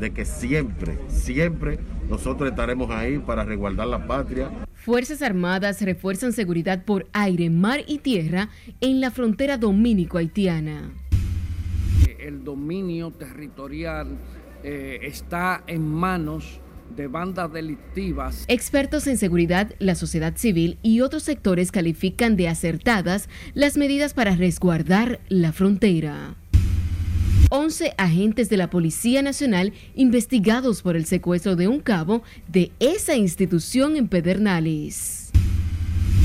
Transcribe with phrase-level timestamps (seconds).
[0.00, 1.78] de que siempre, siempre
[2.08, 4.50] nosotros estaremos ahí para resguardar la patria.
[4.74, 10.90] Fuerzas Armadas refuerzan seguridad por aire, mar y tierra en la frontera dominico-haitiana.
[12.18, 14.08] El dominio territorial
[14.62, 16.60] eh, está en manos
[16.96, 18.44] de bandas delictivas.
[18.48, 24.36] Expertos en seguridad, la sociedad civil y otros sectores califican de acertadas las medidas para
[24.36, 26.36] resguardar la frontera.
[27.56, 33.14] 11 agentes de la Policía Nacional investigados por el secuestro de un cabo de esa
[33.14, 35.30] institución en Pedernales.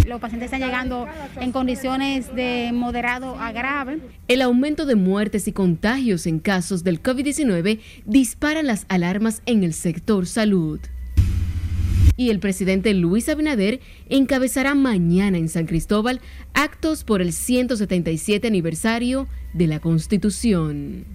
[0.07, 1.05] Los pacientes están llegando
[1.39, 3.99] en condiciones de moderado a grave.
[4.27, 9.73] El aumento de muertes y contagios en casos del COVID-19 dispara las alarmas en el
[9.73, 10.79] sector salud
[12.19, 16.19] y el presidente Luis Abinader encabezará mañana en San Cristóbal
[16.53, 21.05] actos por el 177 aniversario de la Constitución.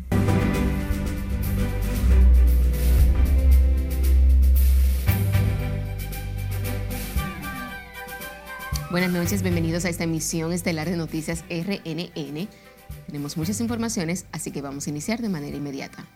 [8.95, 12.49] Buenas noches, bienvenidos a esta emisión estelar de Noticias RNN.
[13.07, 16.07] Tenemos muchas informaciones, así que vamos a iniciar de manera inmediata.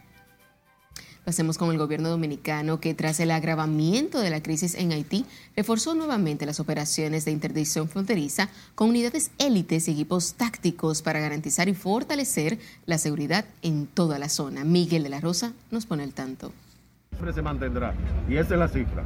[1.27, 5.27] Lo hacemos con el gobierno dominicano que tras el agravamiento de la crisis en Haití
[5.57, 11.69] reforzó nuevamente las operaciones de interdicción fronteriza con unidades élites y equipos tácticos para garantizar
[11.69, 14.63] y fortalecer la seguridad en toda la zona.
[14.63, 16.53] Miguel de la Rosa nos pone el tanto.
[17.35, 17.97] Se mantendrá
[18.29, 19.03] y esa es la cifra.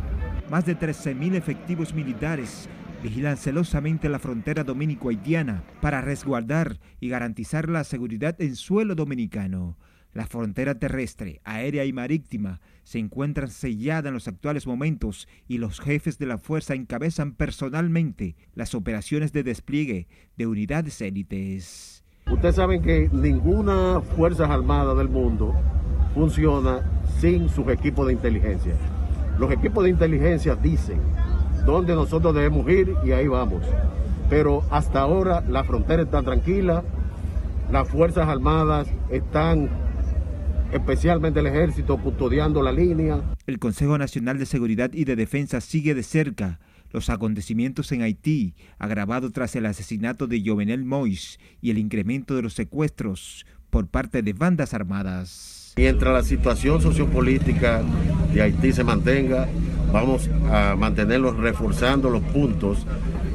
[0.51, 2.69] Más de 13.000 efectivos militares
[3.03, 9.77] vigilan celosamente la frontera dominico-haitiana para resguardar y garantizar la seguridad en suelo dominicano.
[10.13, 15.81] La frontera terrestre, aérea y marítima se encuentran selladas en los actuales momentos y los
[15.81, 20.07] jefes de la fuerza encabezan personalmente las operaciones de despliegue
[20.37, 22.05] de unidades élites.
[22.31, 25.55] Ustedes saben que ninguna fuerza armada del mundo
[26.15, 28.75] funciona sin sus equipos de inteligencia.
[29.39, 31.01] Los equipos de inteligencia dicen
[31.65, 33.63] dónde nosotros debemos ir y ahí vamos.
[34.29, 36.83] Pero hasta ahora la frontera está tranquila,
[37.71, 39.71] las Fuerzas Armadas están
[40.73, 43.23] especialmente el ejército custodiando la línea.
[43.47, 46.61] El Consejo Nacional de Seguridad y de Defensa sigue de cerca
[46.93, 52.43] los acontecimientos en Haití, agravado tras el asesinato de Jovenel Mois y el incremento de
[52.43, 55.73] los secuestros por parte de bandas armadas.
[55.77, 57.83] Mientras la situación sociopolítica
[58.35, 59.49] de Haití se mantenga,
[59.93, 62.87] vamos a mantenerlos reforzando los puntos.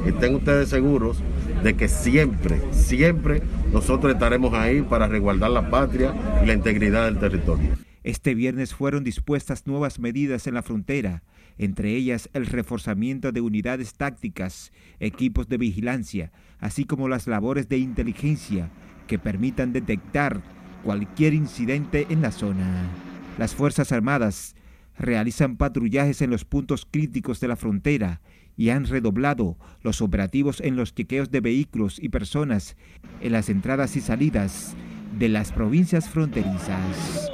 [0.06, 1.22] Estén ustedes seguros
[1.62, 3.42] de que siempre, siempre
[3.72, 7.70] nosotros estaremos ahí para resguardar la patria y la integridad del territorio.
[8.04, 11.22] Este viernes fueron dispuestas nuevas medidas en la frontera,
[11.58, 17.78] entre ellas el reforzamiento de unidades tácticas, equipos de vigilancia, así como las labores de
[17.78, 18.70] inteligencia
[19.06, 20.40] que permitan detectar
[20.84, 22.88] cualquier incidente en la zona.
[23.36, 24.54] Las Fuerzas Armadas
[24.98, 28.20] realizan patrullajes en los puntos críticos de la frontera
[28.56, 32.76] y han redoblado los operativos en los chequeos de vehículos y personas
[33.20, 34.74] en las entradas y salidas
[35.16, 37.30] de las provincias fronterizas.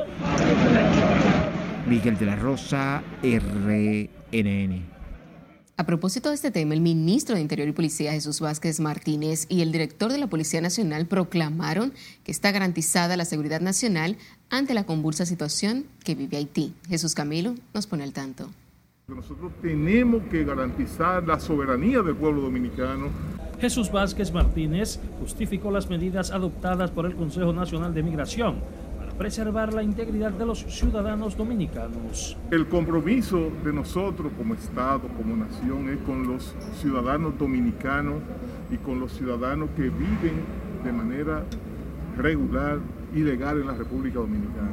[1.88, 4.94] Miguel de la Rosa, RNN.
[5.76, 9.60] A propósito de este tema, el ministro de Interior y Policía Jesús Vázquez Martínez y
[9.60, 11.92] el director de la Policía Nacional proclamaron
[12.22, 14.16] que está garantizada la seguridad nacional
[14.50, 16.74] ante la convulsa situación que vive Haití.
[16.88, 18.50] Jesús Camilo nos pone al tanto.
[19.08, 23.08] Nosotros tenemos que garantizar la soberanía del pueblo dominicano.
[23.60, 28.60] Jesús Vázquez Martínez justificó las medidas adoptadas por el Consejo Nacional de Migración
[29.19, 32.36] preservar la integridad de los ciudadanos dominicanos.
[32.50, 38.22] El compromiso de nosotros como Estado, como nación, es con los ciudadanos dominicanos
[38.70, 40.44] y con los ciudadanos que viven
[40.84, 41.44] de manera
[42.16, 42.78] regular
[43.14, 44.72] y legal en la República Dominicana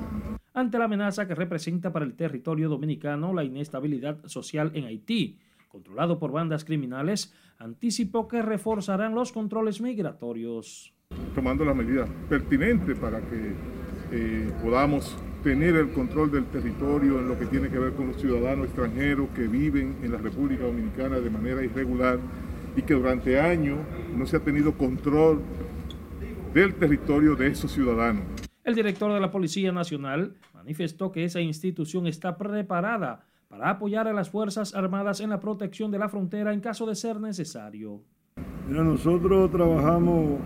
[0.53, 5.37] ante la amenaza que representa para el territorio dominicano la inestabilidad social en Haití,
[5.69, 10.93] controlado por bandas criminales, anticipó que reforzarán los controles migratorios.
[11.35, 13.53] Tomando las medidas pertinentes para que
[14.11, 18.17] eh, podamos tener el control del territorio en lo que tiene que ver con los
[18.17, 22.19] ciudadanos extranjeros que viven en la República Dominicana de manera irregular
[22.75, 23.79] y que durante años
[24.15, 25.41] no se ha tenido control
[26.53, 28.23] del territorio de esos ciudadanos.
[28.63, 34.13] El director de la Policía Nacional manifestó que esa institución está preparada para apoyar a
[34.13, 38.01] las Fuerzas Armadas en la protección de la frontera en caso de ser necesario.
[38.67, 40.39] nosotros trabajamos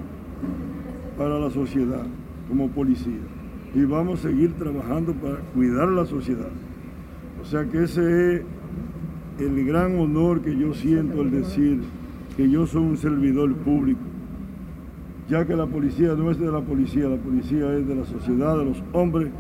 [1.18, 2.06] para la sociedad
[2.48, 3.35] como policía
[3.76, 6.50] y vamos a seguir trabajando para cuidar la sociedad.
[7.42, 8.42] O sea que ese es
[9.40, 11.82] el gran honor que yo siento al decir
[12.36, 14.02] que yo soy un servidor público
[15.28, 18.58] ya que la policía no es de la policía, la policía es de la sociedad,
[18.58, 19.32] de los hombres.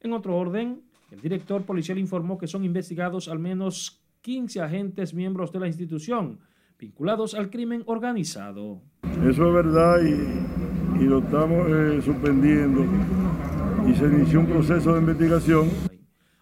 [0.00, 5.52] En otro orden, El director policial informó que son investigados al menos 15 agentes miembros
[5.52, 6.40] de la institución
[6.76, 8.82] vinculados al crimen organizado.
[9.24, 12.84] Eso es verdad y, lo estamos eh, suspendiendo
[13.86, 15.70] y se inició un proceso de investigación.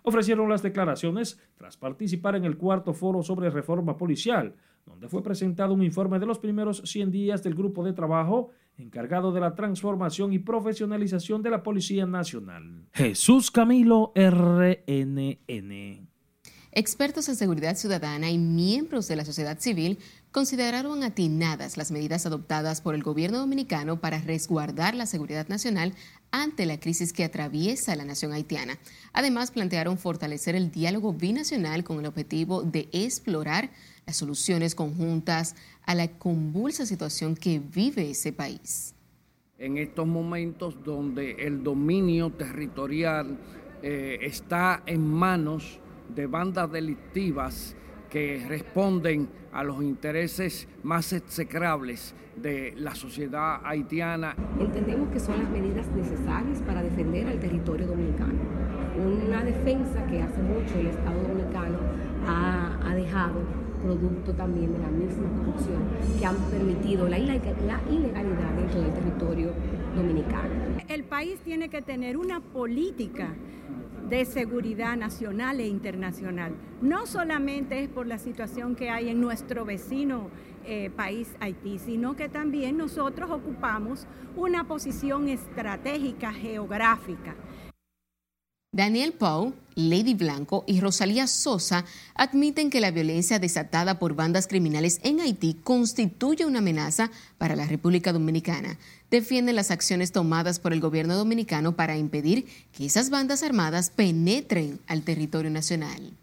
[0.02, 4.54] Ofrecieron las declaraciones tras participar en el cuarto foro sobre reforma policial,
[4.84, 9.32] donde fue presentado un informe de los primeros 100 días del grupo de trabajo encargado
[9.32, 12.88] de la transformación y profesionalización de la Policía Nacional.
[12.92, 15.38] Jesús Camilo RNN.
[16.74, 19.98] Expertos en seguridad ciudadana y miembros de la sociedad civil
[20.30, 25.92] consideraron atinadas las medidas adoptadas por el gobierno dominicano para resguardar la seguridad nacional
[26.32, 28.78] ante la crisis que atraviesa la nación haitiana.
[29.12, 33.70] Además, plantearon fortalecer el diálogo binacional con el objetivo de explorar
[34.06, 35.54] las soluciones conjuntas
[35.86, 38.94] a la convulsa situación que vive ese país.
[39.58, 43.38] En estos momentos donde el dominio territorial
[43.82, 45.78] eh, está en manos
[46.14, 47.76] de bandas delictivas
[48.12, 54.36] que responden a los intereses más execrables de la sociedad haitiana.
[54.60, 58.38] Entendemos que son las medidas necesarias para defender al territorio dominicano.
[58.98, 61.78] Una defensa que hace mucho el Estado dominicano
[62.26, 63.40] ha, ha dejado
[63.82, 65.82] producto también de la misma corrupción
[66.18, 67.80] que han permitido la, ilegalidad
[68.56, 69.52] dentro del territorio
[69.96, 70.50] dominicano.
[70.88, 73.34] El país tiene que tener una política
[74.08, 76.52] de seguridad nacional e internacional.
[76.80, 80.30] No solamente es por la situación que hay en nuestro vecino
[80.64, 84.06] eh, país Haití, sino que también nosotros ocupamos
[84.36, 87.34] una posición estratégica geográfica.
[88.74, 91.84] Daniel Pau, Lady Blanco y Rosalía Sosa
[92.14, 97.66] admiten que la violencia desatada por bandas criminales en Haití constituye una amenaza para la
[97.66, 98.78] República Dominicana.
[99.10, 104.80] Defienden las acciones tomadas por el gobierno dominicano para impedir que esas bandas armadas penetren
[104.86, 106.16] al territorio nacional.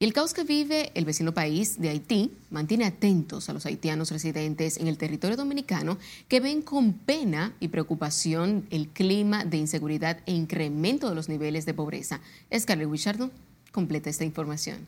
[0.00, 4.12] Y el caos que vive el vecino país de Haití mantiene atentos a los haitianos
[4.12, 5.98] residentes en el territorio dominicano
[6.28, 11.66] que ven con pena y preocupación el clima de inseguridad e incremento de los niveles
[11.66, 12.20] de pobreza.
[12.56, 13.32] Scarlett Wichardo
[13.72, 14.86] completa esta información.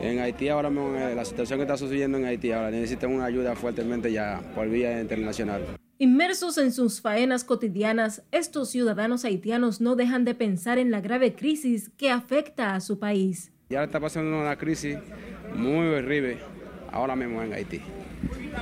[0.00, 3.24] En Haití ahora mismo, eh, la situación que está sucediendo en Haití ahora necesitan una
[3.24, 5.64] ayuda fuertemente ya por vía internacional.
[5.98, 11.34] Inmersos en sus faenas cotidianas, estos ciudadanos haitianos no dejan de pensar en la grave
[11.34, 13.50] crisis que afecta a su país.
[13.70, 14.98] Ya está pasando una crisis
[15.54, 16.38] muy horrible
[16.90, 17.80] ahora mismo en Haití.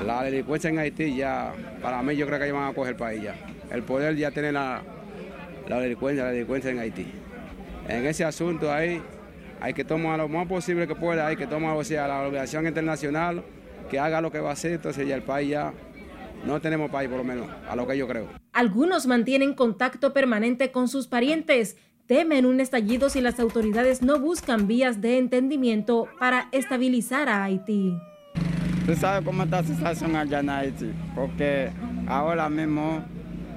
[0.05, 2.99] La delincuencia en Haití ya, para mí yo creo que ya van a coger el
[2.99, 3.34] país ya.
[3.70, 4.82] El poder ya tiene la,
[5.66, 7.06] la delincuencia, la delincuencia en Haití.
[7.88, 9.00] En ese asunto ahí
[9.62, 12.66] hay que tomar lo más posible que pueda, hay que tomar o sea, la organización
[12.66, 13.43] internacional
[13.90, 15.72] que haga lo que va a hacer, entonces ya el país ya
[16.44, 18.28] no tenemos país por lo menos, a lo que yo creo.
[18.52, 21.78] Algunos mantienen contacto permanente con sus parientes
[22.08, 27.94] temen un estallido si las autoridades no buscan vías de entendimiento para estabilizar a Haití.
[28.87, 30.90] ¿Tú sabes cómo está la situación allá en Haití?
[31.14, 31.70] Porque
[32.06, 33.05] ahora mismo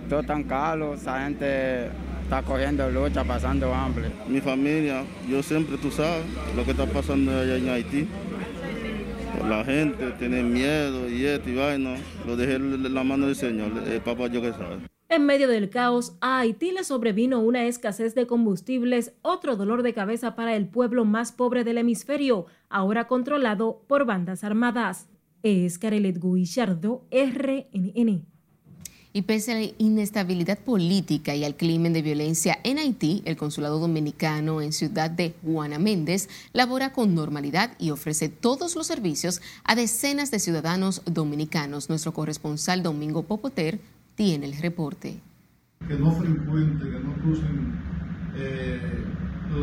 [0.09, 1.85] todo tan caro, esa gente
[2.23, 4.11] está cogiendo lucha, pasando hambre.
[4.27, 8.07] Mi familia, yo siempre, tú sabes, lo que está pasando allá en Haití.
[9.47, 11.95] La gente tiene miedo y esto y vaina.
[12.27, 14.79] Lo dejé en la mano del Señor, el papá yo que sabe.
[15.11, 19.93] En medio del caos, a Haití le sobrevino una escasez de combustibles, otro dolor de
[19.93, 25.07] cabeza para el pueblo más pobre del hemisferio, ahora controlado por bandas armadas.
[25.43, 28.25] Es Carelet Guillardo, RNN.
[29.11, 33.79] Y pese a la inestabilidad política y al crimen de violencia en Haití, el consulado
[33.79, 39.75] dominicano en Ciudad de Juana Méndez labora con normalidad y ofrece todos los servicios a
[39.75, 41.89] decenas de ciudadanos dominicanos.
[41.89, 43.81] Nuestro corresponsal Domingo Popoter
[44.15, 45.19] tiene el reporte.
[45.87, 47.79] Que no frecuenten, que no crucen
[48.35, 49.03] eh,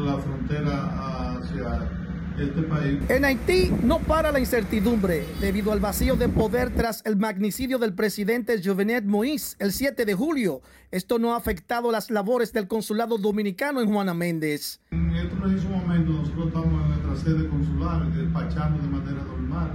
[0.05, 1.91] la frontera hacia
[2.39, 2.99] este país.
[3.09, 7.95] En Haití no para la incertidumbre debido al vacío de poder tras el magnicidio del
[7.95, 10.61] presidente Jovenel Moïse el 7 de julio.
[10.91, 14.81] Esto no ha afectado las labores del consulado dominicano en Juana Méndez.
[14.91, 19.71] En este preciso momento nosotros estamos en nuestra sede consular despachando de manera normal,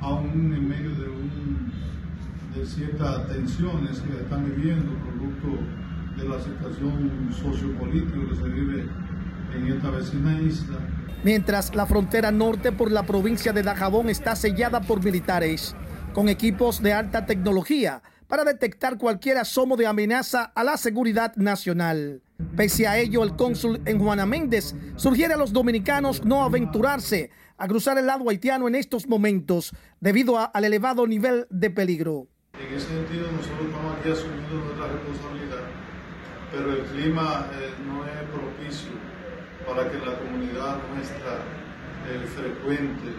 [0.00, 1.08] aún en medio de
[2.56, 5.62] de ciertas tensiones que están viviendo producto
[6.16, 8.88] de la situación sociopolítica que se vive
[9.54, 10.78] en esta vecina isla.
[11.22, 15.76] Mientras la frontera norte por la provincia de Dajabón está sellada por militares
[16.14, 22.22] con equipos de alta tecnología para detectar cualquier asomo de amenaza a la seguridad nacional.
[22.56, 27.68] Pese a ello, el cónsul en Juana Méndez sugiere a los dominicanos no aventurarse a
[27.68, 32.28] cruzar el lado haitiano en estos momentos debido al elevado nivel de peligro.
[32.76, 35.64] Ese sentido, nosotros estamos aquí asumiendo nuestra responsabilidad
[36.52, 38.92] pero el clima eh, no es propicio
[39.66, 41.42] para que la comunidad nuestra
[42.08, 43.12] eh, frecuente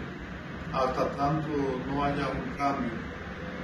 [0.73, 1.49] hasta tanto
[1.87, 2.91] no haya un cambio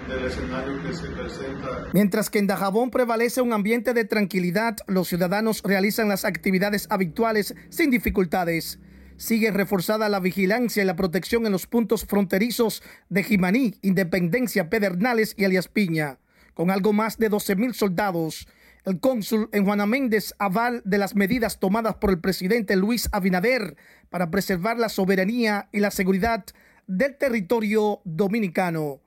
[0.08, 1.88] del escenario que se presenta.
[1.94, 7.56] Mientras que en Dajabón prevalece un ambiente de tranquilidad, los ciudadanos realizan las actividades habituales
[7.70, 8.80] sin dificultades.
[9.18, 15.36] Sigue reforzada la vigilancia y la protección en los puntos fronterizos de Jimaní, Independencia, Pedernales
[15.38, 16.20] y Alias Piña,
[16.54, 18.48] con algo más de 12 mil soldados.
[18.86, 23.78] El cónsul en Juana Méndez aval de las medidas tomadas por el presidente Luis Abinader
[24.10, 26.44] para preservar la soberanía y la seguridad
[26.88, 29.00] del territorio dominicano.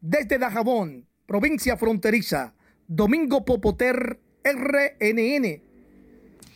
[0.00, 2.54] Desde Dajabón, provincia fronteriza,
[2.88, 5.71] Domingo Popoter, RNN.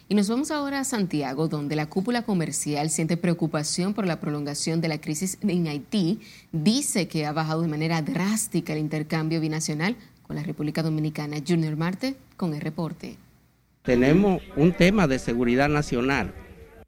[0.08, 4.80] Y nos vamos ahora a Santiago, donde la cúpula comercial siente preocupación por la prolongación
[4.80, 6.20] de la crisis en Haití.
[6.52, 11.38] Dice que ha bajado de manera drástica el intercambio binacional con la República Dominicana.
[11.46, 13.16] Junior Marte con el reporte.
[13.82, 16.34] Tenemos un tema de seguridad nacional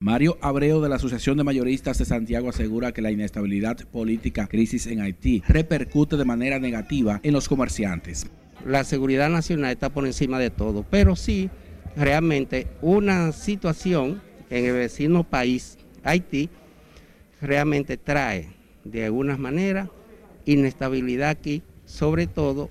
[0.01, 4.87] Mario Abreu de la Asociación de Mayoristas de Santiago asegura que la inestabilidad política, crisis
[4.87, 8.29] en Haití, repercute de manera negativa en los comerciantes.
[8.65, 11.51] La seguridad nacional está por encima de todo, pero sí,
[11.97, 16.49] realmente una situación en el vecino país, Haití,
[17.40, 18.49] realmente trae
[18.85, 19.90] de alguna manera
[20.45, 22.71] inestabilidad aquí, sobre todo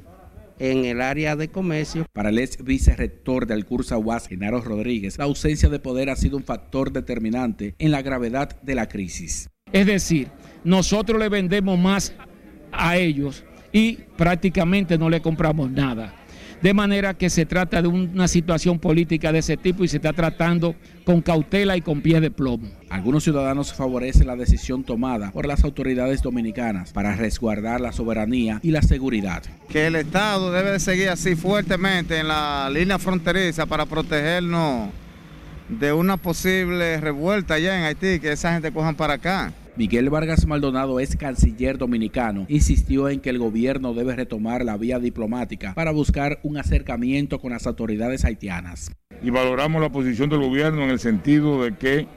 [0.60, 2.06] en el área de comercio.
[2.14, 6.38] Para el ex vicerrector del curso UAS, Genaro Rodríguez, la ausencia de poder ha sido
[6.38, 9.50] un factor determinante en la gravedad de la crisis.
[9.72, 10.30] Es decir,
[10.64, 12.14] nosotros le vendemos más
[12.72, 16.14] a ellos y prácticamente no le compramos nada.
[16.62, 20.12] De manera que se trata de una situación política de ese tipo y se está
[20.14, 22.68] tratando con cautela y con pie de plomo.
[22.90, 28.72] Algunos ciudadanos favorecen la decisión tomada por las autoridades dominicanas para resguardar la soberanía y
[28.72, 29.44] la seguridad.
[29.70, 34.90] Que el Estado debe seguir así fuertemente en la línea fronteriza para protegernos
[35.70, 39.54] de una posible revuelta allá en Haití, que esa gente cojan para acá.
[39.78, 42.48] Miguel Vargas Maldonado es canciller dominicano.
[42.50, 47.52] Insistió en que el gobierno debe retomar la vía diplomática para buscar un acercamiento con
[47.52, 48.92] las autoridades haitianas.
[49.22, 52.08] Y valoramos la posición del gobierno en el sentido de que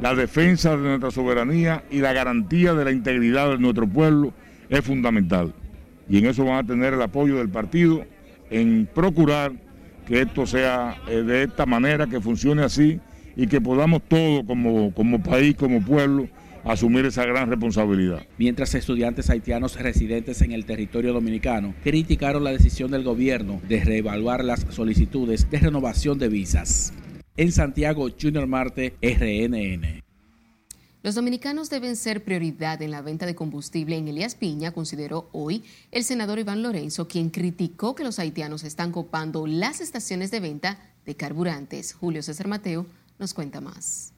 [0.00, 4.32] la defensa de nuestra soberanía y la garantía de la integridad de nuestro pueblo
[4.70, 5.52] es fundamental.
[6.08, 8.02] Y en eso van a tener el apoyo del partido
[8.48, 9.52] en procurar
[10.06, 12.98] que esto sea eh, de esta manera, que funcione así
[13.36, 16.28] y que podamos todos como, como país, como pueblo,
[16.64, 18.26] asumir esa gran responsabilidad.
[18.38, 24.44] Mientras estudiantes haitianos residentes en el territorio dominicano criticaron la decisión del gobierno de reevaluar
[24.44, 26.92] las solicitudes de renovación de visas.
[27.36, 30.02] En Santiago, Junior Marte, RNN.
[31.04, 35.62] Los dominicanos deben ser prioridad en la venta de combustible en Elías Piña, consideró hoy
[35.90, 40.78] el senador Iván Lorenzo, quien criticó que los haitianos están copando las estaciones de venta
[41.04, 41.92] de carburantes.
[41.92, 42.86] Julio César Mateo
[43.18, 44.13] nos cuenta más.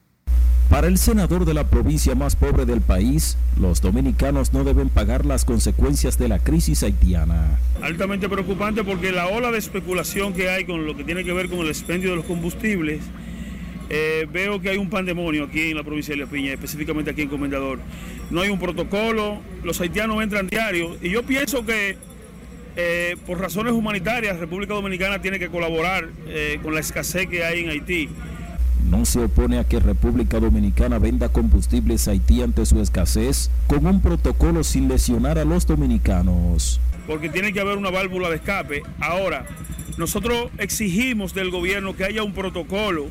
[0.69, 5.25] Para el senador de la provincia más pobre del país, los dominicanos no deben pagar
[5.25, 7.57] las consecuencias de la crisis haitiana.
[7.81, 11.47] Altamente preocupante porque la ola de especulación que hay con lo que tiene que ver
[11.47, 13.01] con el expendio de los combustibles,
[13.89, 17.21] eh, veo que hay un pandemonio aquí en la provincia de La Piña, específicamente aquí
[17.21, 17.79] en Comendador.
[18.29, 21.97] No hay un protocolo, los haitianos entran diario y yo pienso que
[22.75, 27.63] eh, por razones humanitarias República Dominicana tiene que colaborar eh, con la escasez que hay
[27.63, 28.09] en Haití
[28.89, 33.85] no se opone a que República Dominicana venda combustibles a Haití ante su escasez con
[33.85, 36.79] un protocolo sin lesionar a los dominicanos.
[37.05, 38.83] Porque tiene que haber una válvula de escape.
[38.99, 39.45] Ahora,
[39.97, 43.07] nosotros exigimos del gobierno que haya un protocolo,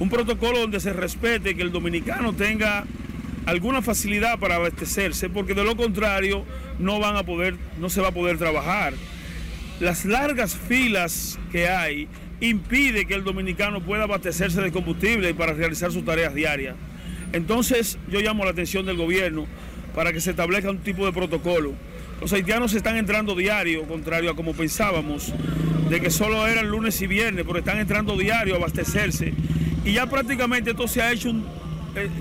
[0.00, 2.84] un protocolo donde se respete que el dominicano tenga
[3.46, 6.44] alguna facilidad para abastecerse, porque de lo contrario
[6.78, 8.94] no van a poder, no se va a poder trabajar.
[9.80, 12.08] Las largas filas que hay
[12.40, 16.74] impide que el dominicano pueda abastecerse de combustible para realizar sus tareas diarias.
[17.32, 19.46] Entonces yo llamo la atención del gobierno
[19.94, 21.72] para que se establezca un tipo de protocolo.
[22.20, 25.32] Los haitianos están entrando diario, contrario a como pensábamos,
[25.88, 29.32] de que solo eran lunes y viernes, pero están entrando diario a abastecerse.
[29.84, 31.46] Y ya prácticamente esto se ha hecho un,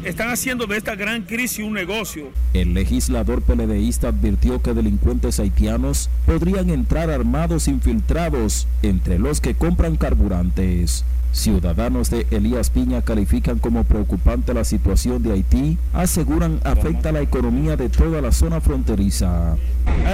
[0.04, 2.30] están haciendo de esta gran crisis un negocio.
[2.54, 9.96] El legislador peledeísta advirtió que delincuentes haitianos podrían entrar armados infiltrados entre los que compran
[9.96, 11.06] carburantes.
[11.32, 17.78] Ciudadanos de Elías Piña califican como preocupante la situación de Haití, aseguran afecta la economía
[17.78, 19.56] de toda la zona fronteriza.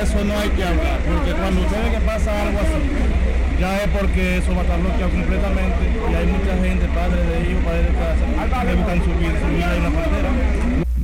[0.02, 4.38] Eso no hay que hablar, porque cuando usted que pasa algo así, ya es porque
[4.38, 7.94] eso va a estar bloqueado completamente y hay mucha gente, padres de hijos, padres de
[7.94, 10.30] casa, que buscan su vida, su vida en la frontera.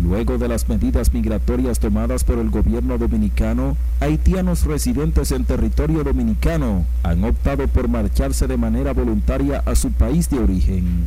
[0.04, 6.86] Luego de las medidas migratorias tomadas por el gobierno dominicano, haitianos residentes en territorio dominicano
[7.04, 11.06] han optado por marcharse de manera voluntaria a su país de origen.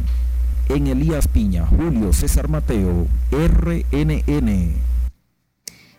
[0.71, 4.94] En Elías Piña, Julio César Mateo, RNN.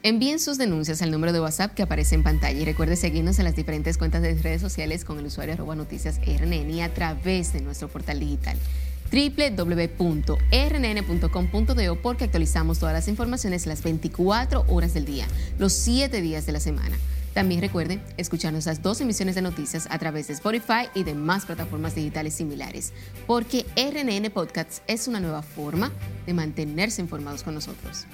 [0.06, 3.46] Envíen sus denuncias al número de WhatsApp que aparece en pantalla y recuerde seguirnos en
[3.46, 7.62] las diferentes cuentas de redes sociales con el usuario arroba noticias y a través de
[7.62, 8.56] nuestro portal digital
[9.12, 10.36] www.rnn.com.do
[12.04, 15.26] porque actualizamos todas las informaciones las 24 horas del día,
[15.58, 16.96] los 7 días de la semana.
[17.34, 21.96] También recuerde escuchar nuestras dos emisiones de noticias a través de Spotify y demás plataformas
[21.96, 22.94] digitales similares,
[23.26, 25.92] porque RNN Podcasts es una nueva forma
[26.28, 28.06] de mantenerse informados con nosotros.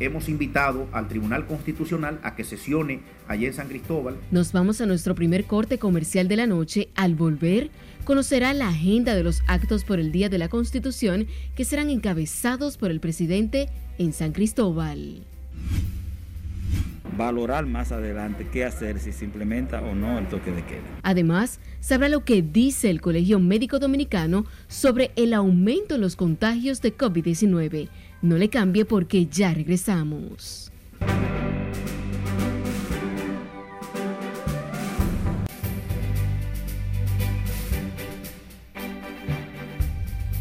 [0.00, 4.16] Hemos invitado al Tribunal Constitucional a que sesione allá en San Cristóbal.
[4.30, 6.88] Nos vamos a nuestro primer corte comercial de la noche.
[6.94, 7.70] Al volver,
[8.04, 11.26] conocerá la agenda de los actos por el Día de la Constitución
[11.56, 15.24] que serán encabezados por el presidente en San Cristóbal.
[17.16, 20.84] Valorar más adelante qué hacer, si se implementa o no el toque de queda.
[21.02, 26.80] Además, sabrá lo que dice el Colegio Médico Dominicano sobre el aumento en los contagios
[26.80, 27.88] de COVID-19.
[28.20, 30.72] No le cambie porque ya regresamos.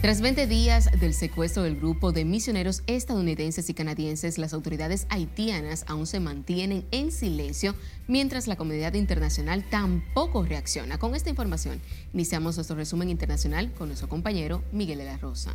[0.02, 5.84] Tras 20 días del secuestro del grupo de misioneros estadounidenses y canadienses, las autoridades haitianas
[5.88, 7.76] aún se mantienen en silencio
[8.08, 10.98] mientras la comunidad internacional tampoco reacciona.
[10.98, 11.82] Con esta información,
[12.14, 15.52] iniciamos nuestro resumen internacional con nuestro compañero Miguel de la Rosa.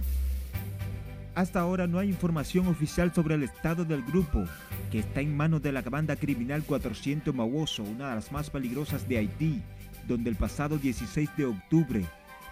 [1.35, 4.45] Hasta ahora no hay información oficial sobre el estado del grupo,
[4.91, 9.09] que está en manos de la banda criminal 400 Mauoso, una de las más peligrosas
[9.09, 9.62] de Haití,
[10.07, 12.05] donde el pasado 16 de octubre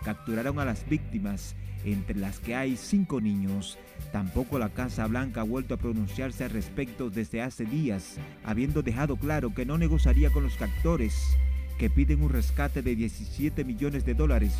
[0.02, 3.78] capturaron a las víctimas entre las que hay cinco niños.
[4.12, 9.16] Tampoco la Casa Blanca ha vuelto a pronunciarse al respecto desde hace días, habiendo dejado
[9.16, 11.36] claro que no negociaría con los captores,
[11.78, 14.54] que piden un rescate de 17 millones de dólares,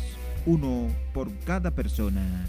[0.45, 2.47] uno por cada persona.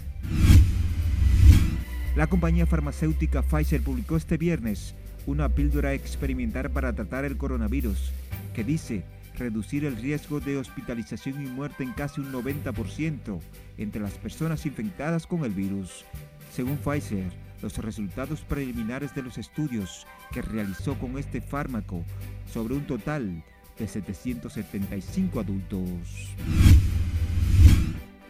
[2.15, 4.93] La compañía farmacéutica Pfizer publicó este viernes
[5.25, 8.11] una píldora experimental para tratar el coronavirus,
[8.53, 9.03] que dice
[9.35, 13.39] reducir el riesgo de hospitalización y muerte en casi un 90%
[13.79, 16.05] entre las personas infectadas con el virus.
[16.53, 17.31] Según Pfizer,
[17.63, 22.03] los resultados preliminares de los estudios que realizó con este fármaco
[22.45, 23.43] sobre un total
[23.79, 26.35] de 775 adultos.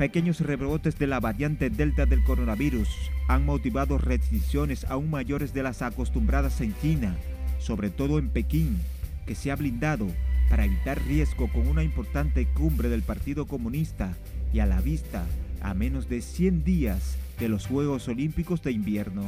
[0.03, 2.89] Pequeños rebrotes de la variante Delta del coronavirus
[3.29, 7.15] han motivado restricciones aún mayores de las acostumbradas en China,
[7.57, 8.81] sobre todo en Pekín,
[9.25, 10.07] que se ha blindado
[10.49, 14.13] para evitar riesgo con una importante cumbre del Partido Comunista
[14.51, 15.23] y a la vista
[15.61, 19.23] a menos de 100 días de los Juegos Olímpicos de Invierno.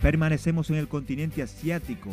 [0.00, 2.10] Permanecemos en el continente asiático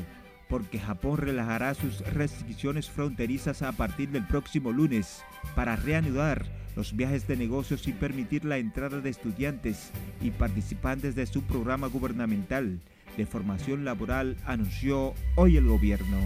[0.50, 5.24] porque Japón relajará sus restricciones fronterizas a partir del próximo lunes
[5.56, 11.28] para reanudar los viajes de negocios y permitir la entrada de estudiantes y participantes de
[11.28, 12.80] su programa gubernamental
[13.16, 16.18] de formación laboral, anunció hoy el gobierno.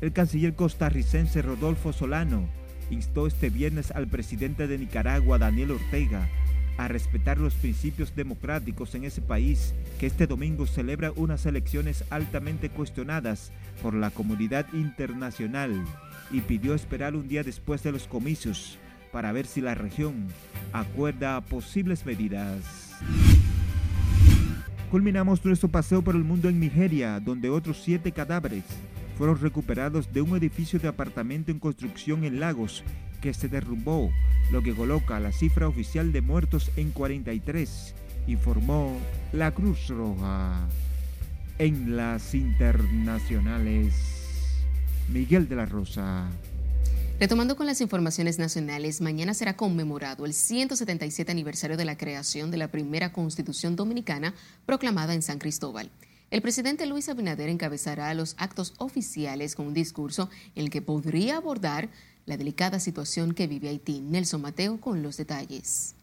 [0.00, 2.48] El canciller costarricense Rodolfo Solano
[2.90, 6.28] instó este viernes al presidente de Nicaragua, Daniel Ortega,
[6.78, 12.70] a respetar los principios democráticos en ese país que este domingo celebra unas elecciones altamente
[12.70, 15.84] cuestionadas por la comunidad internacional
[16.30, 18.78] y pidió esperar un día después de los comicios
[19.12, 20.28] para ver si la región
[20.72, 22.96] acuerda posibles medidas.
[24.90, 28.64] Culminamos nuestro paseo por el mundo en Nigeria, donde otros siete cadáveres
[29.18, 32.84] fueron recuperados de un edificio de apartamento en construcción en Lagos
[33.20, 34.10] que se derrumbó,
[34.50, 37.94] lo que coloca la cifra oficial de muertos en 43,
[38.26, 38.96] informó
[39.32, 40.66] la Cruz Roja.
[41.58, 43.94] En las internacionales,
[45.08, 46.28] Miguel de la Rosa.
[47.18, 52.58] Retomando con las informaciones nacionales, mañana será conmemorado el 177 aniversario de la creación de
[52.58, 54.34] la primera constitución dominicana
[54.66, 55.90] proclamada en San Cristóbal.
[56.30, 61.38] El presidente Luis Abinader encabezará los actos oficiales con un discurso en el que podría
[61.38, 61.88] abordar
[62.28, 64.00] la delicada situación que vive Haití.
[64.02, 65.96] Nelson Mateo con los detalles.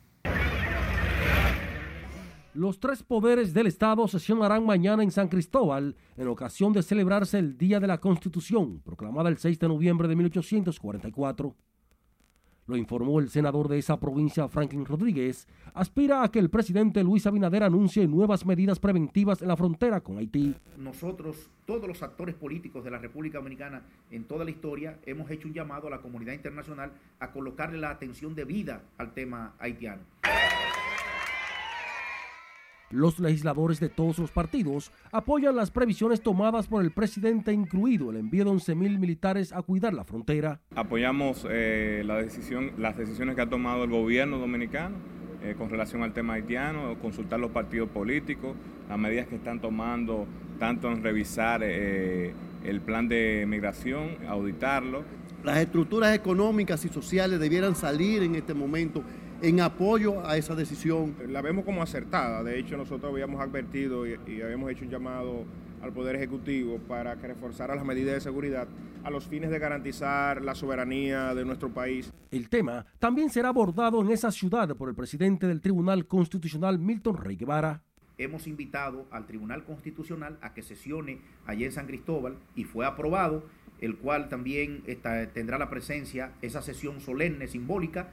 [2.55, 7.57] Los tres poderes del Estado sesionarán mañana en San Cristóbal en ocasión de celebrarse el
[7.57, 11.55] Día de la Constitución, proclamada el 6 de noviembre de 1844.
[12.67, 17.27] Lo informó el senador de esa provincia, Franklin Rodríguez, aspira a que el presidente Luis
[17.27, 20.55] Abinader anuncie nuevas medidas preventivas en la frontera con Haití.
[20.77, 25.47] Nosotros, todos los actores políticos de la República Dominicana en toda la historia, hemos hecho
[25.47, 30.01] un llamado a la comunidad internacional a colocarle la atención debida al tema haitiano.
[32.91, 38.17] Los legisladores de todos los partidos apoyan las previsiones tomadas por el presidente, incluido el
[38.17, 40.61] envío de 11.000 militares a cuidar la frontera.
[40.75, 44.95] Apoyamos eh, la decisión, las decisiones que ha tomado el gobierno dominicano
[45.45, 48.55] eh, con relación al tema haitiano, consultar los partidos políticos,
[48.89, 50.25] las medidas que están tomando,
[50.57, 55.03] tanto en revisar eh, el plan de migración, auditarlo.
[55.43, 59.03] Las estructuras económicas y sociales debieran salir en este momento
[59.47, 61.15] en apoyo a esa decisión.
[61.29, 65.45] La vemos como acertada, de hecho nosotros habíamos advertido y, y habíamos hecho un llamado
[65.83, 68.67] al Poder Ejecutivo para que reforzara las medidas de seguridad
[69.03, 72.11] a los fines de garantizar la soberanía de nuestro país.
[72.31, 77.17] El tema también será abordado en esa ciudad por el presidente del Tribunal Constitucional, Milton
[77.17, 77.83] Rey Guevara.
[78.17, 83.43] Hemos invitado al Tribunal Constitucional a que sesione allí en San Cristóbal y fue aprobado,
[83.79, 88.09] el cual también está, tendrá la presencia, esa sesión solemne, simbólica,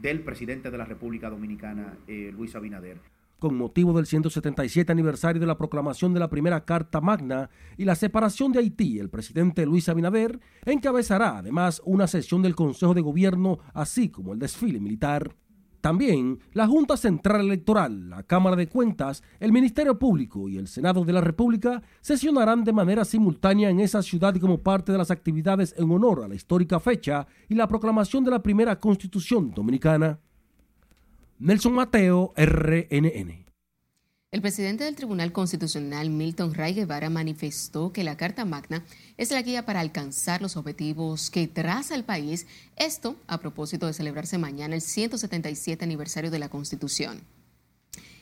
[0.00, 2.98] del presidente de la República Dominicana, eh, Luis Abinader.
[3.38, 7.94] Con motivo del 177 aniversario de la proclamación de la primera Carta Magna y la
[7.94, 13.58] separación de Haití, el presidente Luis Abinader encabezará además una sesión del Consejo de Gobierno,
[13.72, 15.34] así como el desfile militar.
[15.80, 21.04] También la Junta Central Electoral, la Cámara de Cuentas, el Ministerio Público y el Senado
[21.04, 25.74] de la República sesionarán de manera simultánea en esa ciudad como parte de las actividades
[25.78, 30.18] en honor a la histórica fecha y la proclamación de la primera Constitución Dominicana.
[31.38, 33.49] Nelson Mateo, RNN.
[34.32, 38.84] El presidente del Tribunal Constitucional, Milton Ray Guevara, manifestó que la Carta Magna
[39.16, 43.92] es la guía para alcanzar los objetivos que traza el país, esto a propósito de
[43.92, 47.22] celebrarse mañana el 177 aniversario de la Constitución.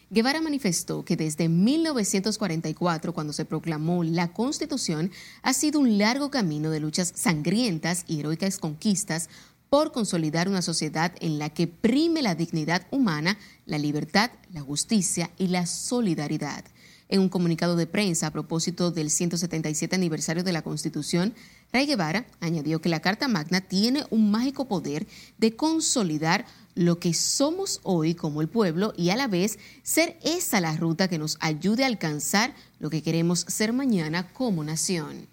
[0.08, 5.10] Guevara manifestó que desde 1944, cuando se proclamó la Constitución,
[5.42, 9.28] ha sido un largo camino de luchas sangrientas y heroicas conquistas
[9.68, 13.38] por consolidar una sociedad en la que prime la dignidad humana,
[13.68, 16.64] la libertad, la justicia y la solidaridad.
[17.10, 21.34] En un comunicado de prensa a propósito del 177 aniversario de la Constitución,
[21.72, 25.06] Ray Guevara añadió que la Carta Magna tiene un mágico poder
[25.38, 30.60] de consolidar lo que somos hoy como el pueblo y a la vez ser esa
[30.60, 35.28] la ruta que nos ayude a alcanzar lo que queremos ser mañana como nación.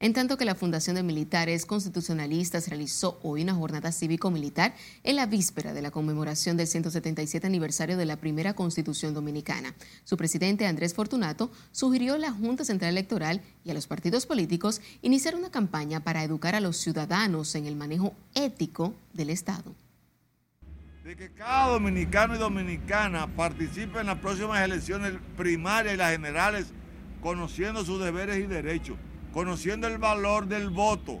[0.00, 5.26] En tanto que la Fundación de Militares Constitucionalistas realizó hoy una jornada cívico-militar en la
[5.26, 9.74] víspera de la conmemoración del 177 aniversario de la primera Constitución Dominicana.
[10.04, 14.80] Su presidente Andrés Fortunato sugirió a la Junta Central Electoral y a los partidos políticos
[15.02, 19.74] iniciar una campaña para educar a los ciudadanos en el manejo ético del Estado.
[21.02, 26.68] De que cada dominicano y dominicana participe en las próximas elecciones primarias y las generales
[27.20, 28.96] conociendo sus deberes y derechos
[29.32, 31.20] conociendo el valor del voto,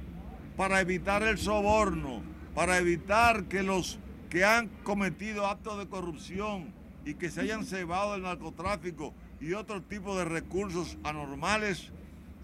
[0.56, 2.22] para evitar el soborno,
[2.54, 6.72] para evitar que los que han cometido actos de corrupción
[7.04, 11.90] y que se hayan cebado del narcotráfico y otro tipo de recursos anormales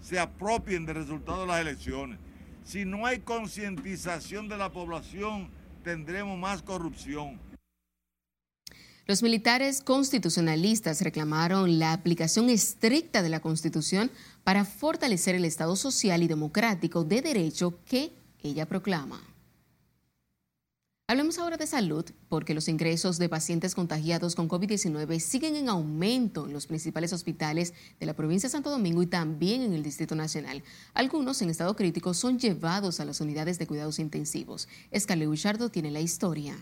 [0.01, 2.19] se apropien del resultado de las elecciones.
[2.63, 5.49] Si no hay concientización de la población,
[5.83, 7.39] tendremos más corrupción.
[9.07, 14.09] Los militares constitucionalistas reclamaron la aplicación estricta de la Constitución
[14.43, 19.21] para fortalecer el Estado social y democrático de derecho que ella proclama.
[21.07, 26.47] Hablemos ahora de salud, porque los ingresos de pacientes contagiados con COVID-19 siguen en aumento
[26.47, 30.15] en los principales hospitales de la provincia de Santo Domingo y también en el Distrito
[30.15, 30.63] Nacional.
[30.95, 34.67] Algunos en estado crítico son llevados a las unidades de cuidados intensivos.
[34.89, 36.57] Escalé Huichardo tiene la historia.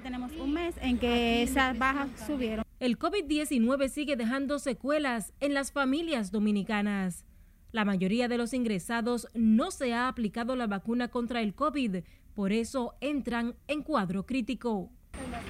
[0.00, 2.64] Tenemos un mes en que esas bajas subieron.
[2.80, 7.26] El COVID-19 sigue dejando secuelas en las familias dominicanas.
[7.72, 12.52] La mayoría de los ingresados no se ha aplicado la vacuna contra el COVID, por
[12.52, 14.90] eso entran en cuadro crítico.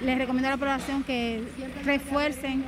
[0.03, 1.43] Les recomiendo a la población que
[1.85, 2.65] refuercen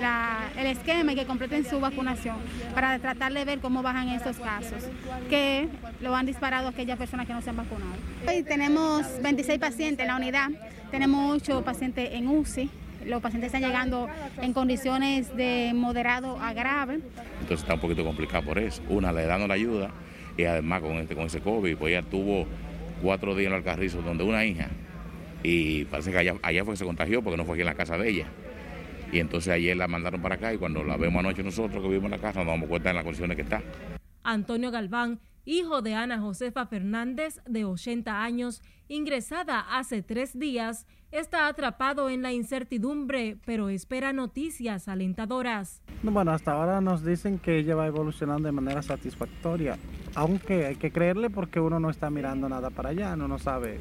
[0.00, 2.36] la, el esquema y que completen su vacunación
[2.74, 4.84] para tratar de ver cómo bajan estos casos,
[5.28, 5.68] que
[6.00, 7.92] lo han disparado aquellas personas que no se han vacunado.
[8.26, 10.48] Hoy tenemos 26 pacientes en la unidad,
[10.90, 12.70] tenemos 8 pacientes en UCI,
[13.06, 14.08] los pacientes están llegando
[14.40, 17.00] en condiciones de moderado a grave.
[17.40, 18.82] Entonces está un poquito complicado por eso.
[18.88, 19.90] Una, le dan la ayuda
[20.36, 22.46] y además con, este, con ese COVID, pues ella tuvo
[23.02, 24.68] cuatro días en el Alcarrizo donde una hija,
[25.42, 27.74] y parece que allá, allá fue que se contagió porque no fue aquí en la
[27.74, 28.26] casa de ella.
[29.12, 32.06] Y entonces ayer la mandaron para acá y cuando la vemos anoche nosotros que vivimos
[32.06, 33.62] en la casa nos damos cuenta de las condiciones que está.
[34.22, 41.46] Antonio Galván, hijo de Ana Josefa Fernández, de 80 años, ingresada hace tres días, está
[41.46, 45.82] atrapado en la incertidumbre, pero espera noticias alentadoras.
[46.02, 49.78] Bueno, hasta ahora nos dicen que ella va evolucionando de manera satisfactoria,
[50.14, 53.80] aunque hay que creerle porque uno no está mirando nada para allá, uno no sabe,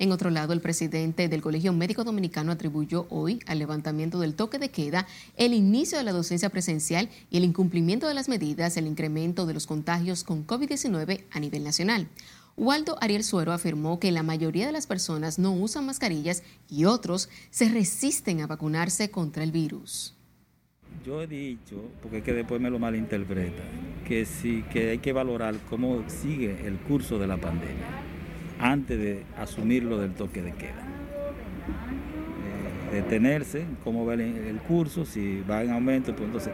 [0.00, 4.58] En otro lado, el presidente del Colegio Médico Dominicano atribuyó hoy al levantamiento del toque
[4.58, 8.88] de queda el inicio de la docencia presencial y el incumplimiento de las medidas, el
[8.88, 12.08] incremento de los contagios con COVID-19 a nivel nacional.
[12.58, 17.30] Waldo Ariel Suero afirmó que la mayoría de las personas no usan mascarillas y otros
[17.50, 20.16] se resisten a vacunarse contra el virus.
[21.06, 23.62] Yo he dicho, porque es que después me lo malinterpreta,
[24.04, 27.86] que sí, que hay que valorar cómo sigue el curso de la pandemia
[28.58, 30.84] antes de asumir lo del toque de queda.
[32.90, 36.52] Eh, detenerse, cómo va el, curso, si va en aumento, pues entonces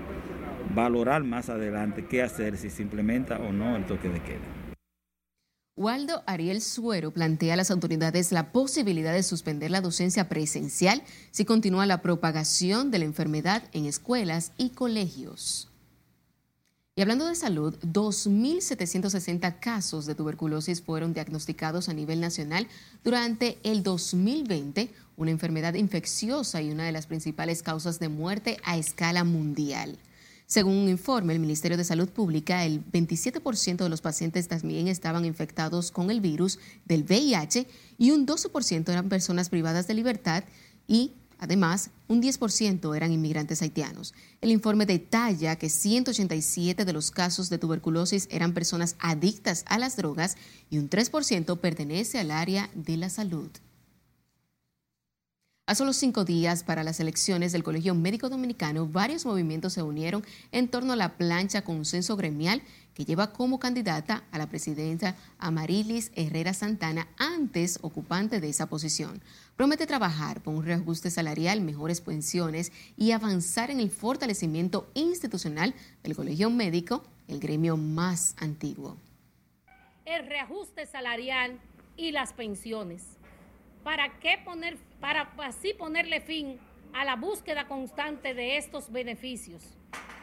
[0.74, 4.53] valorar más adelante qué hacer, si se implementa o no el toque de queda.
[5.76, 11.44] Waldo Ariel Suero plantea a las autoridades la posibilidad de suspender la docencia presencial si
[11.44, 15.68] continúa la propagación de la enfermedad en escuelas y colegios.
[16.94, 22.68] Y hablando de salud, 2.760 casos de tuberculosis fueron diagnosticados a nivel nacional
[23.02, 28.76] durante el 2020, una enfermedad infecciosa y una de las principales causas de muerte a
[28.76, 29.98] escala mundial.
[30.46, 35.24] Según un informe del Ministerio de Salud Pública, el 27% de los pacientes también estaban
[35.24, 37.66] infectados con el virus del VIH
[37.98, 40.44] y un 12% eran personas privadas de libertad
[40.86, 44.14] y Además, un 10% eran inmigrantes haitianos.
[44.40, 49.96] El informe detalla que 187 de los casos de tuberculosis eran personas adictas a las
[49.96, 50.36] drogas
[50.70, 53.50] y un 3% pertenece al área de la salud.
[55.66, 60.22] A solo cinco días para las elecciones del Colegio Médico Dominicano, varios movimientos se unieron
[60.52, 62.60] en torno a la plancha consenso gremial
[62.92, 69.22] que lleva como candidata a la presidenta Amarilis Herrera Santana, antes ocupante de esa posición.
[69.56, 76.14] Promete trabajar por un reajuste salarial, mejores pensiones y avanzar en el fortalecimiento institucional del
[76.14, 78.98] Colegio Médico, el gremio más antiguo.
[80.04, 81.58] El reajuste salarial
[81.96, 83.14] y las pensiones
[83.84, 86.58] ¿Para qué poner, para así ponerle fin
[86.94, 89.62] a la búsqueda constante de estos beneficios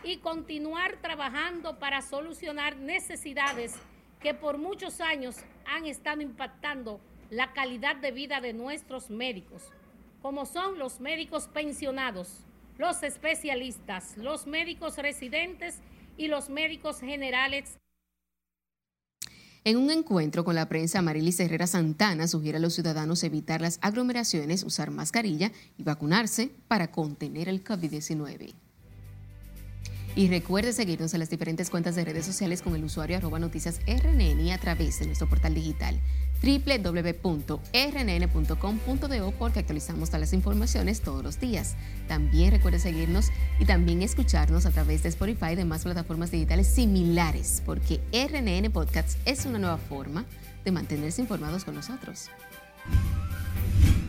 [0.04, 3.76] y continuar trabajando para solucionar necesidades
[4.20, 5.36] que por muchos años
[5.67, 9.70] han estado impactando la calidad de vida de nuestros médicos,
[10.20, 12.39] como son los médicos pensionados,
[12.80, 15.80] los especialistas, los médicos residentes
[16.17, 17.78] y los médicos generales
[19.63, 23.78] en un encuentro con la prensa, Marilis Herrera Santana sugiere a los ciudadanos evitar las
[23.82, 28.54] aglomeraciones, usar mascarilla y vacunarse para contener el COVID-19.
[30.15, 33.80] Y recuerde seguirnos en las diferentes cuentas de redes sociales con el usuario arroba noticias
[33.88, 35.97] RNN a través de nuestro portal digital
[36.43, 37.62] www.rnn.com.do
[39.38, 41.76] porque actualizamos todas las informaciones todos los días.
[42.08, 47.62] También recuerde seguirnos y también escucharnos a través de Spotify y demás plataformas digitales similares
[47.65, 50.26] porque RNN Podcasts es una nueva forma
[50.65, 52.30] de mantenerse informados con nosotros.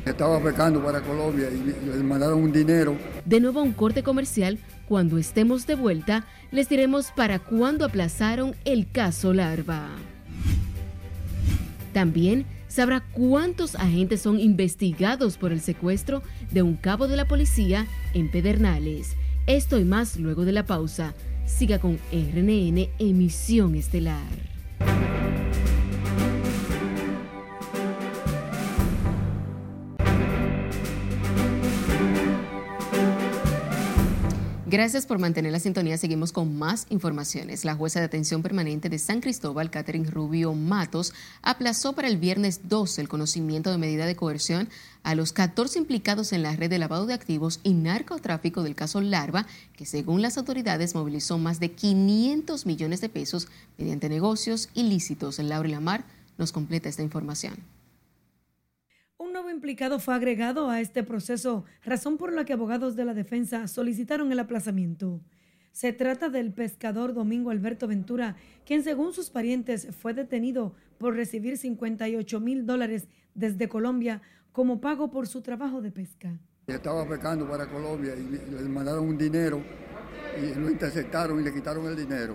[0.04, 2.96] Estaba becando para Colombia y le mandaron un dinero.
[3.24, 4.58] De nuevo un corte comercial
[4.92, 9.88] Cuando estemos de vuelta, les diremos para cuándo aplazaron el caso Larva.
[11.94, 17.87] También sabrá cuántos agentes son investigados por el secuestro de un cabo de la policía
[18.12, 19.16] en Pedernales.
[19.46, 21.14] Esto y más luego de la pausa.
[21.46, 25.21] Siga con RNN Emisión Estelar.
[34.72, 35.98] Gracias por mantener la sintonía.
[35.98, 37.66] Seguimos con más informaciones.
[37.66, 42.70] La jueza de atención permanente de San Cristóbal, Catherine Rubio Matos, aplazó para el viernes
[42.70, 44.70] 12 el conocimiento de medida de coerción
[45.02, 49.02] a los 14 implicados en la red de lavado de activos y narcotráfico del caso
[49.02, 55.38] Larva, que según las autoridades movilizó más de 500 millones de pesos mediante negocios ilícitos.
[55.38, 56.06] Laura Lamar
[56.38, 57.56] nos completa esta información.
[59.22, 63.14] Un nuevo implicado fue agregado a este proceso, razón por la que abogados de la
[63.14, 65.20] defensa solicitaron el aplazamiento.
[65.70, 68.35] Se trata del pescador Domingo Alberto Ventura,
[68.66, 75.12] quien según sus parientes fue detenido por recibir 58 mil dólares desde Colombia como pago
[75.12, 76.37] por su trabajo de pesca.
[76.66, 79.62] Estaba pescando para Colombia y le mandaron un dinero
[80.37, 82.35] y lo interceptaron y le quitaron el dinero.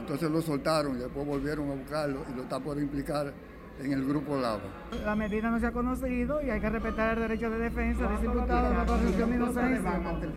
[0.00, 3.32] Entonces lo soltaron y después volvieron a buscarlo y lo está por implicar
[3.80, 4.60] en el grupo Lava.
[5.04, 8.14] La medida no se ha conocido y hay que respetar el derecho de defensa de
[8.16, 10.36] ese imputado inocencia.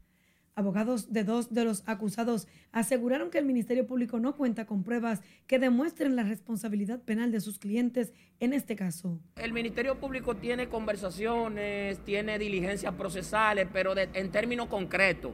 [0.53, 5.21] Abogados de dos de los acusados aseguraron que el Ministerio Público no cuenta con pruebas
[5.47, 9.17] que demuestren la responsabilidad penal de sus clientes en este caso.
[9.37, 15.31] El Ministerio Público tiene conversaciones, tiene diligencias procesales, pero en términos concretos,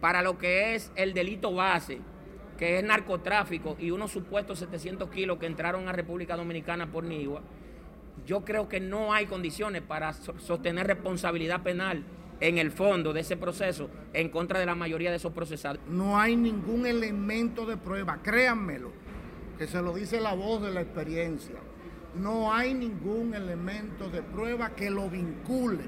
[0.00, 1.98] para lo que es el delito base,
[2.58, 7.40] que es narcotráfico, y unos supuestos 700 kilos que entraron a República Dominicana por Nigua,
[8.26, 12.04] yo creo que no hay condiciones para sostener responsabilidad penal
[12.40, 15.80] en el fondo de ese proceso en contra de la mayoría de esos procesados.
[15.88, 18.92] No hay ningún elemento de prueba, créanmelo,
[19.56, 21.56] que se lo dice la voz de la experiencia.
[22.16, 25.84] No hay ningún elemento de prueba que lo vincule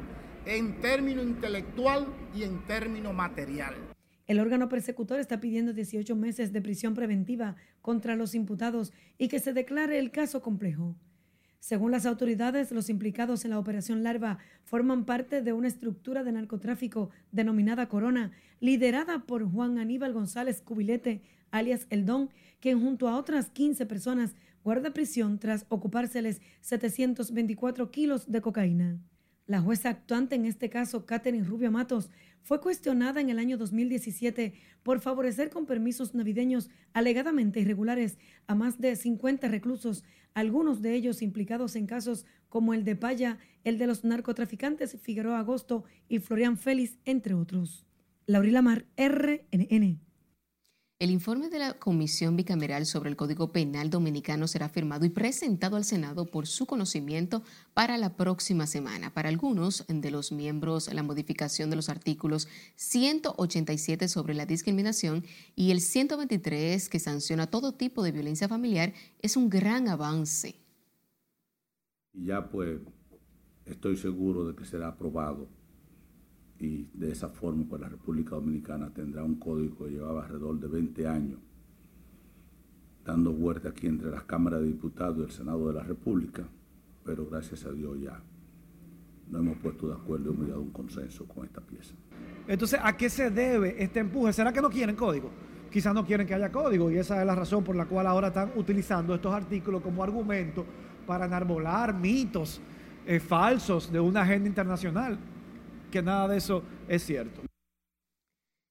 [0.46, 3.89] en término intelectual y en término material.
[4.30, 9.40] El órgano persecutor está pidiendo 18 meses de prisión preventiva contra los imputados y que
[9.40, 10.94] se declare el caso complejo.
[11.58, 16.30] Según las autoridades, los implicados en la operación Larva forman parte de una estructura de
[16.30, 23.16] narcotráfico denominada Corona, liderada por Juan Aníbal González Cubilete, alias El Don, quien junto a
[23.16, 29.00] otras 15 personas guarda prisión tras ocupárseles 724 kilos de cocaína.
[29.50, 32.08] La jueza actuante en este caso, Catherine Rubio Matos,
[32.42, 38.80] fue cuestionada en el año 2017 por favorecer con permisos navideños alegadamente irregulares a más
[38.80, 43.86] de 50 reclusos, algunos de ellos implicados en casos como el de Paya, el de
[43.86, 47.86] los narcotraficantes Figueroa Agosto y Florian Félix, entre otros.
[48.26, 50.09] Laurila Mar, RNN.
[51.00, 55.76] El informe de la Comisión Bicameral sobre el Código Penal Dominicano será firmado y presentado
[55.76, 59.14] al Senado por su conocimiento para la próxima semana.
[59.14, 65.24] Para algunos de los miembros, la modificación de los artículos 187 sobre la discriminación
[65.56, 70.56] y el 123 que sanciona todo tipo de violencia familiar es un gran avance.
[72.12, 72.78] Ya pues
[73.64, 75.48] estoy seguro de que será aprobado
[76.60, 80.68] y de esa forma pues la República Dominicana tendrá un código que llevaba alrededor de
[80.68, 81.38] 20 años
[83.04, 86.46] dando vuelta aquí entre las cámaras de diputados y el Senado de la República,
[87.02, 88.20] pero gracias a Dios ya
[89.30, 91.94] nos hemos puesto de acuerdo y hemos llegado a un consenso con esta pieza.
[92.46, 94.32] Entonces, ¿a qué se debe este empuje?
[94.32, 95.30] ¿Será que no quieren código?
[95.70, 98.28] Quizás no quieren que haya código y esa es la razón por la cual ahora
[98.28, 100.66] están utilizando estos artículos como argumento
[101.06, 102.60] para enarbolar mitos
[103.06, 105.18] eh, falsos de una agenda internacional
[105.90, 107.42] que nada de eso es cierto.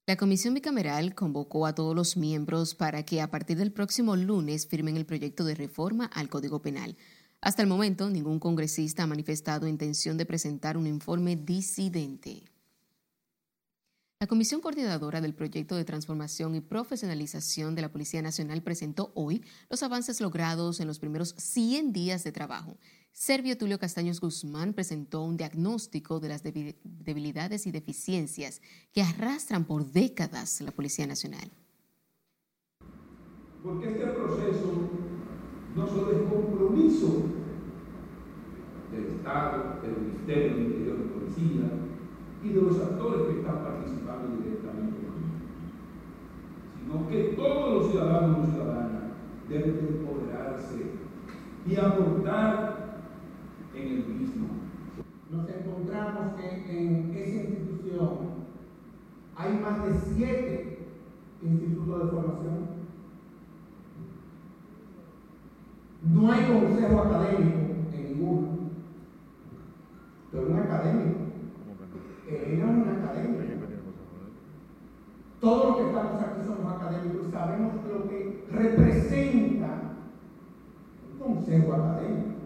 [0.06, 4.66] La Comisión Bicameral convocó a todos los miembros para que a partir del próximo lunes
[4.66, 6.96] firmen el proyecto de reforma al Código Penal.
[7.40, 12.42] Hasta el momento, ningún congresista ha manifestado intención de presentar un informe disidente.
[14.18, 19.42] La Comisión Coordinadora del Proyecto de Transformación y Profesionalización de la Policía Nacional presentó hoy
[19.70, 22.76] los avances logrados en los primeros 100 días de trabajo.
[23.12, 29.84] Servio Tulio Castaños Guzmán presentó un diagnóstico de las debilidades y deficiencias que arrastran por
[29.84, 31.50] décadas la Policía Nacional.
[33.62, 34.88] Porque este proceso
[35.76, 37.24] no solo es compromiso
[38.90, 41.70] del Estado, del Ministerio del Interior de Policía
[42.42, 45.00] y de los actores que están participando directamente
[46.90, 49.02] sino que todos los ciudadanos y ciudadanas
[49.48, 50.92] deben empoderarse
[51.66, 52.79] y aportar
[53.80, 54.46] en el mismo.
[55.30, 58.18] Nos encontramos que en esa institución
[59.36, 60.78] hay más de siete
[61.42, 62.80] instituto de formación.
[66.02, 67.58] No hay consejo académico
[67.92, 68.48] en ninguno.
[70.30, 71.20] Pero un académico.
[72.28, 73.40] Él es un académico.
[75.40, 79.96] Todos los que estamos aquí somos académicos y sabemos lo que representa
[81.12, 82.39] un consejo académico.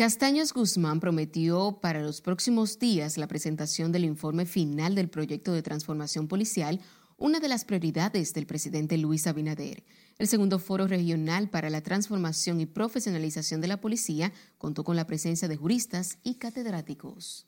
[0.00, 5.60] Castaños Guzmán prometió para los próximos días la presentación del informe final del proyecto de
[5.60, 6.80] transformación policial,
[7.18, 9.84] una de las prioridades del presidente Luis Abinader.
[10.16, 15.06] El segundo foro regional para la transformación y profesionalización de la policía contó con la
[15.06, 17.46] presencia de juristas y catedráticos.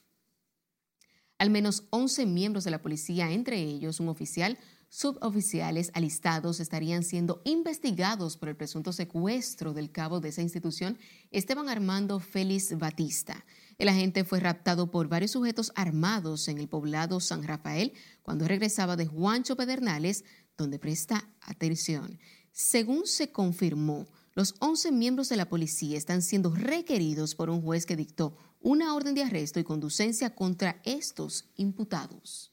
[1.38, 4.58] Al menos 11 miembros de la policía, entre ellos un oficial,
[4.92, 10.98] suboficiales alistados estarían siendo investigados por el presunto secuestro del cabo de esa institución,
[11.30, 13.42] Esteban Armando Félix Batista.
[13.78, 18.96] El agente fue raptado por varios sujetos armados en el poblado San Rafael cuando regresaba
[18.96, 20.26] de Juancho Pedernales,
[20.58, 22.18] donde presta atención.
[22.52, 27.86] Según se confirmó, los 11 miembros de la policía están siendo requeridos por un juez
[27.86, 32.51] que dictó una orden de arresto y conducencia contra estos imputados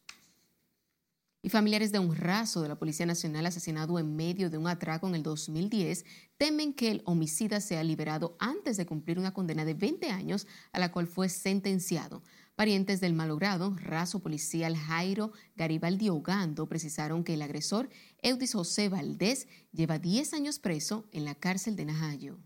[1.42, 5.08] y familiares de un raso de la Policía Nacional asesinado en medio de un atraco
[5.08, 6.06] en el 2010
[6.38, 10.80] temen que el homicida sea liberado antes de cumplir una condena de 20 años a
[10.80, 12.24] la cual fue sentenciado.
[12.56, 17.90] Parientes del malogrado raso policial Jairo Garibaldi Ogando precisaron que el agresor,
[18.22, 22.38] Eudis José Valdés, lleva 10 años preso en la cárcel de Najayo.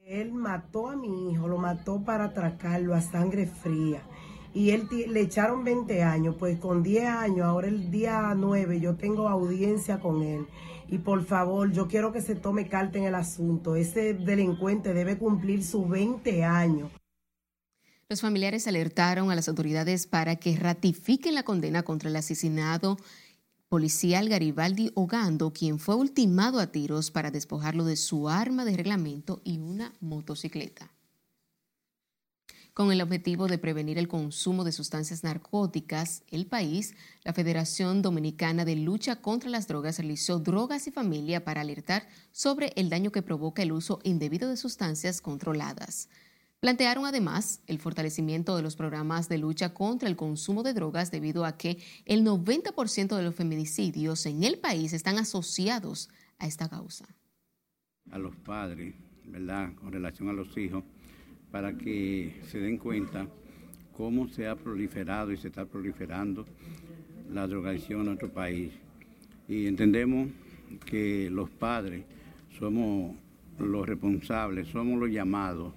[0.00, 4.02] Él mató a mi hijo, lo mató para atracarlo a sangre fría
[4.52, 8.96] y él le echaron 20 años, pues con 10 años, ahora el día 9 yo
[8.96, 10.46] tengo audiencia con él.
[10.88, 13.76] Y por favor, yo quiero que se tome carta en el asunto.
[13.76, 16.90] Ese delincuente debe cumplir sus 20 años.
[18.08, 22.96] Los familiares alertaron a las autoridades para que ratifiquen la condena contra el asesinado
[23.68, 29.40] policial Garibaldi Ogando, quien fue ultimado a tiros para despojarlo de su arma de reglamento
[29.44, 30.90] y una motocicleta
[32.80, 38.64] con el objetivo de prevenir el consumo de sustancias narcóticas, el país, la Federación Dominicana
[38.64, 43.20] de Lucha contra las Drogas realizó Drogas y Familia para alertar sobre el daño que
[43.20, 46.08] provoca el uso indebido de sustancias controladas.
[46.60, 51.44] Plantearon además el fortalecimiento de los programas de lucha contra el consumo de drogas debido
[51.44, 56.08] a que el 90% de los feminicidios en el país están asociados
[56.38, 57.04] a esta causa.
[58.10, 58.94] A los padres,
[59.26, 59.74] ¿verdad?
[59.74, 60.82] Con relación a los hijos
[61.50, 63.26] para que se den cuenta
[63.96, 66.46] cómo se ha proliferado y se está proliferando
[67.32, 68.72] la drogadicción en nuestro país.
[69.48, 70.28] Y entendemos
[70.86, 72.04] que los padres
[72.58, 73.14] somos
[73.58, 75.72] los responsables, somos los llamados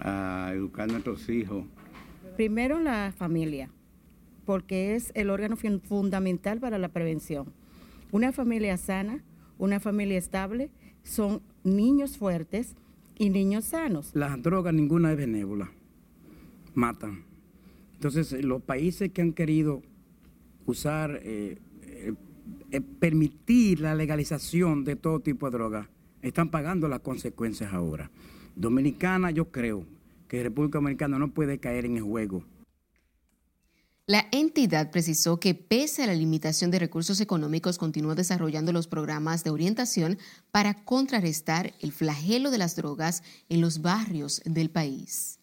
[0.00, 1.64] a educar a nuestros hijos.
[2.36, 3.68] Primero la familia,
[4.44, 7.52] porque es el órgano fundamental para la prevención.
[8.10, 9.22] Una familia sana,
[9.58, 10.70] una familia estable,
[11.02, 12.74] son niños fuertes
[13.16, 14.10] y niños sanos.
[14.14, 15.70] Las drogas ninguna es benévola,
[16.74, 17.24] matan.
[17.94, 19.82] Entonces, los países que han querido
[20.66, 21.58] usar, eh,
[22.70, 25.88] eh, permitir la legalización de todo tipo de drogas,
[26.22, 28.10] están pagando las consecuencias ahora.
[28.56, 29.84] Dominicana, yo creo
[30.28, 32.44] que República Dominicana no puede caer en el juego
[34.06, 39.44] la entidad precisó que pese a la limitación de recursos económicos, continúa desarrollando los programas
[39.44, 40.18] de orientación
[40.50, 45.38] para contrarrestar el flagelo de las drogas en los barrios del país.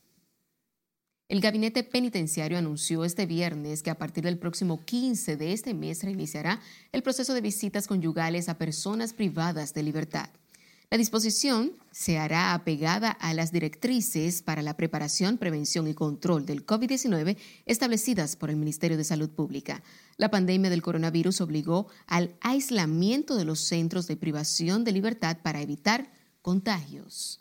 [1.28, 6.04] El gabinete penitenciario anunció este viernes que a partir del próximo 15 de este mes
[6.04, 6.60] reiniciará
[6.92, 10.30] el proceso de visitas conyugales a personas privadas de libertad.
[10.92, 16.66] La disposición se hará apegada a las directrices para la preparación, prevención y control del
[16.66, 19.84] COVID-19 establecidas por el Ministerio de Salud Pública.
[20.18, 25.62] La pandemia del coronavirus obligó al aislamiento de los centros de privación de libertad para
[25.62, 26.12] evitar
[26.42, 27.40] contagios.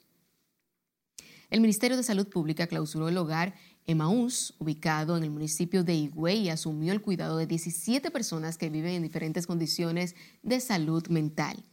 [1.51, 6.43] El Ministerio de Salud Pública clausuró el hogar Emaús, ubicado en el municipio de Higüey,
[6.43, 11.65] y asumió el cuidado de 17 personas que viven en diferentes condiciones de salud mental.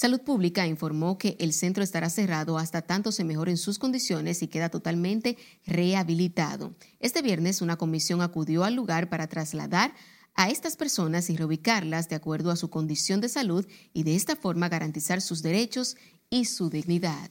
[0.00, 4.46] Salud Pública informó que el centro estará cerrado hasta tanto se mejoren sus condiciones y
[4.46, 5.36] queda totalmente
[5.66, 6.76] rehabilitado.
[7.00, 9.92] Este viernes una comisión acudió al lugar para trasladar
[10.36, 14.36] a estas personas y reubicarlas de acuerdo a su condición de salud y de esta
[14.36, 15.96] forma garantizar sus derechos
[16.30, 17.28] y su dignidad.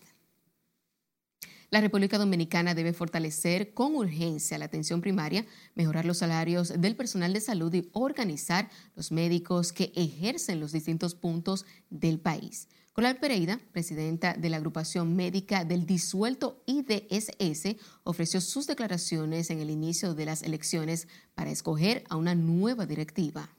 [1.70, 5.46] La República Dominicana debe fortalecer con urgencia la atención primaria,
[5.76, 11.14] mejorar los salarios del personal de salud y organizar los médicos que ejercen los distintos
[11.14, 12.70] puntos del país.
[12.94, 19.70] Coral Pereira, presidenta de la agrupación médica del disuelto IDSS, ofreció sus declaraciones en el
[19.70, 23.50] inicio de las elecciones para escoger a una nueva directiva.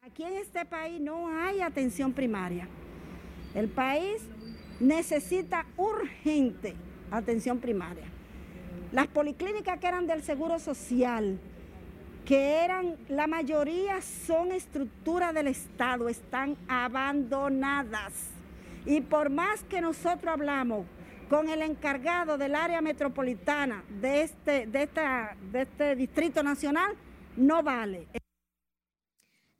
[0.00, 2.66] Aquí en este país no hay atención primaria.
[3.54, 4.22] El país
[4.80, 6.74] necesita urgente
[7.10, 8.04] atención primaria.
[8.92, 11.38] Las policlínicas que eran del Seguro Social,
[12.24, 18.12] que eran, la mayoría son estructuras del Estado, están abandonadas.
[18.86, 20.86] Y por más que nosotros hablamos
[21.28, 26.94] con el encargado del área metropolitana de este, de esta, de este Distrito Nacional,
[27.36, 28.08] no vale.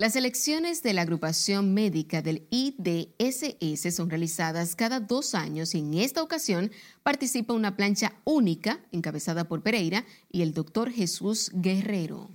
[0.00, 5.92] Las elecciones de la agrupación médica del IDSS son realizadas cada dos años y en
[5.92, 6.70] esta ocasión
[7.02, 12.30] participa una plancha única encabezada por Pereira y el doctor Jesús Guerrero.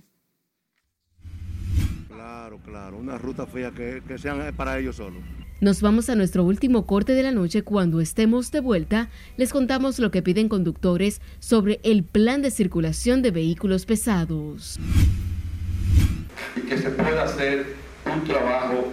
[2.06, 5.24] Claro, claro, una ruta fría que, que sean para ellos solos.
[5.60, 7.62] Nos vamos a nuestro último corte de la noche.
[7.62, 13.22] Cuando estemos de vuelta, les contamos lo que piden conductores sobre el plan de circulación
[13.22, 14.78] de vehículos pesados
[16.56, 17.76] y que se pueda hacer
[18.06, 18.92] un trabajo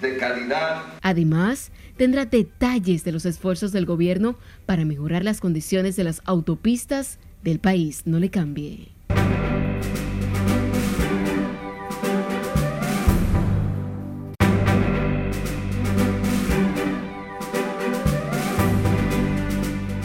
[0.00, 0.82] de calidad.
[1.00, 4.36] Además, tendrá detalles de los esfuerzos del gobierno
[4.66, 8.02] para mejorar las condiciones de las autopistas del país.
[8.04, 8.92] No le cambie.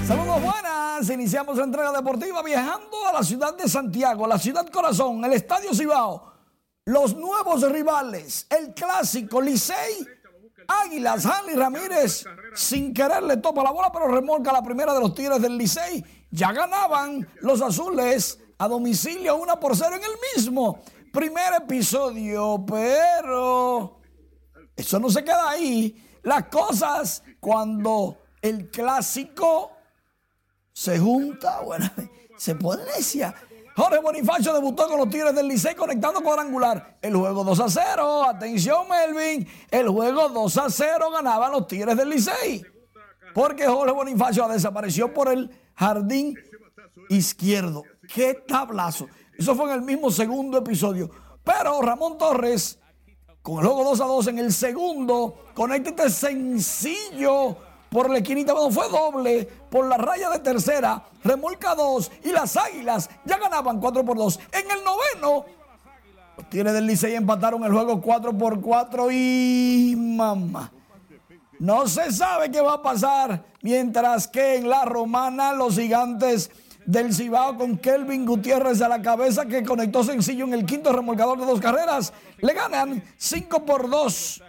[0.05, 5.25] Saludos buenas, iniciamos la entrega deportiva viajando a la ciudad de Santiago, la ciudad corazón,
[5.25, 6.36] el Estadio Cibao
[6.87, 10.07] los nuevos rivales, el clásico Licey,
[10.69, 12.23] Águilas, Hanley Ramírez,
[12.55, 16.03] sin querer le topa la bola, pero remolca la primera de los Tigres del Licey.
[16.31, 20.81] Ya ganaban los azules a domicilio una por cero en el mismo
[21.11, 23.99] primer episodio, pero
[24.73, 26.19] eso no se queda ahí.
[26.23, 29.71] Las cosas cuando el clásico
[30.71, 31.91] se junta, bueno,
[32.37, 33.35] se pone necia.
[33.77, 36.97] Jorge Bonifacio debutó con los Tigres del Licey conectando cuadrangular.
[36.99, 38.23] El juego 2 a 0.
[38.23, 39.47] Atención, Melvin.
[39.69, 42.65] El juego 2 a 0 ganaban los Tigres del Licey.
[43.35, 46.33] Porque Jorge Bonifacio desapareció por el jardín
[47.09, 47.83] izquierdo.
[48.11, 49.09] ¡Qué tablazo!
[49.37, 51.11] Eso fue en el mismo segundo episodio.
[51.43, 52.79] Pero Ramón Torres,
[53.43, 57.57] con el juego 2 a 2 en el segundo, conecta este sencillo
[57.89, 62.57] por la esquinita, bueno, fue doble por la raya de tercera, remolca dos y las
[62.57, 64.39] águilas ya ganaban 4 por 2.
[64.51, 65.45] En el noveno,
[66.37, 70.71] los Tigres del Licey empataron el juego 4 por 4 y mamá.
[71.59, 76.51] No se sabe qué va a pasar, mientras que en la romana los gigantes
[76.85, 81.39] del Cibao con Kelvin Gutiérrez a la cabeza que conectó sencillo en el quinto remolcador
[81.39, 84.43] de dos carreras, le ganan 5 por 2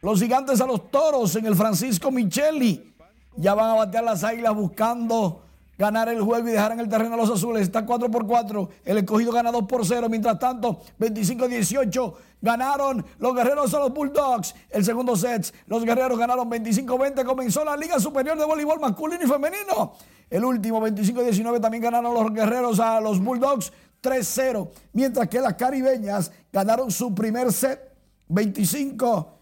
[0.00, 2.94] los gigantes a los toros en el Francisco Micheli.
[3.36, 5.42] Ya van a batear las águilas buscando
[5.78, 7.62] ganar el juego y dejar en el terreno a los azules.
[7.62, 8.68] Está 4 por 4.
[8.84, 10.08] El escogido gana 2 por 0.
[10.08, 14.54] Mientras tanto, 25-18 ganaron los guerreros a los Bulldogs.
[14.70, 17.24] El segundo set, los guerreros ganaron 25-20.
[17.24, 19.94] Comenzó la Liga Superior de Voleibol Masculino y Femenino.
[20.30, 23.72] El último, 25-19, también ganaron los guerreros a los Bulldogs
[24.02, 24.70] 3-0.
[24.92, 27.92] Mientras que las caribeñas ganaron su primer set
[28.28, 29.41] 25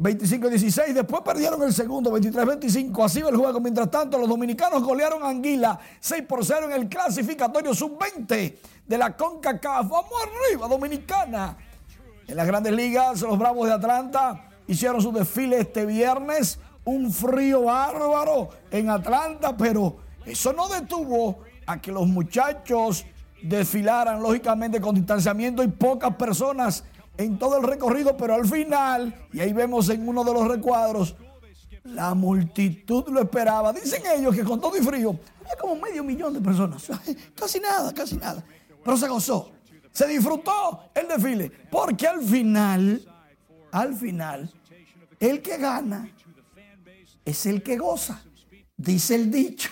[0.00, 3.60] 25-16, después perdieron el segundo, 23-25, así va el juego.
[3.60, 8.98] Mientras tanto, los dominicanos golearon a Anguila 6 por 0 en el clasificatorio sub-20 de
[8.98, 9.90] la CONCACAF.
[9.90, 11.56] Vamos arriba, Dominicana.
[12.26, 16.58] En las grandes ligas, los Bravos de Atlanta hicieron su desfile este viernes.
[16.84, 23.04] Un frío bárbaro en Atlanta, pero eso no detuvo a que los muchachos
[23.42, 26.84] desfilaran, lógicamente, con distanciamiento y pocas personas
[27.24, 31.16] en todo el recorrido, pero al final, y ahí vemos en uno de los recuadros,
[31.84, 33.72] la multitud lo esperaba.
[33.72, 36.88] Dicen ellos que con todo y frío, había como medio millón de personas.
[37.34, 38.44] Casi nada, casi nada.
[38.82, 39.52] Pero se gozó.
[39.92, 41.50] Se disfrutó el desfile.
[41.70, 43.02] Porque al final,
[43.72, 44.50] al final,
[45.18, 46.08] el que gana
[47.24, 48.22] es el que goza.
[48.76, 49.68] Dice el dicho.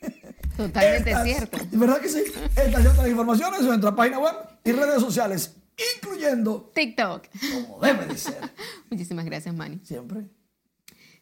[0.56, 1.58] Totalmente cierto.
[1.72, 2.22] ¿Verdad que sí?
[2.56, 4.34] Estas y otras informaciones en nuestra página web
[4.64, 5.54] y redes sociales
[5.96, 7.26] incluyendo TikTok.
[7.52, 8.38] Como debe de ser.
[8.90, 9.80] Muchísimas gracias, Manny.
[9.84, 10.28] Siempre.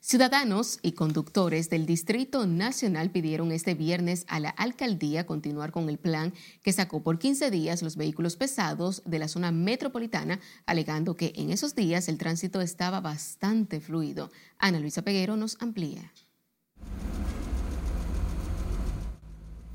[0.00, 5.98] Ciudadanos y conductores del Distrito Nacional pidieron este viernes a la alcaldía continuar con el
[5.98, 6.32] plan
[6.62, 11.50] que sacó por 15 días los vehículos pesados de la zona metropolitana, alegando que en
[11.50, 14.30] esos días el tránsito estaba bastante fluido.
[14.58, 16.12] Ana Luisa Peguero nos amplía.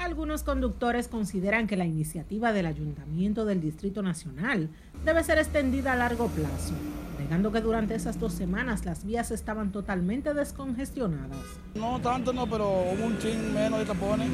[0.01, 4.67] Algunos conductores consideran que la iniciativa del Ayuntamiento del Distrito Nacional
[5.05, 6.73] debe ser extendida a largo plazo,
[7.19, 11.37] alegando que durante esas dos semanas las vías estaban totalmente descongestionadas.
[11.75, 14.27] No tanto, no, pero hubo un chin menos de tapones,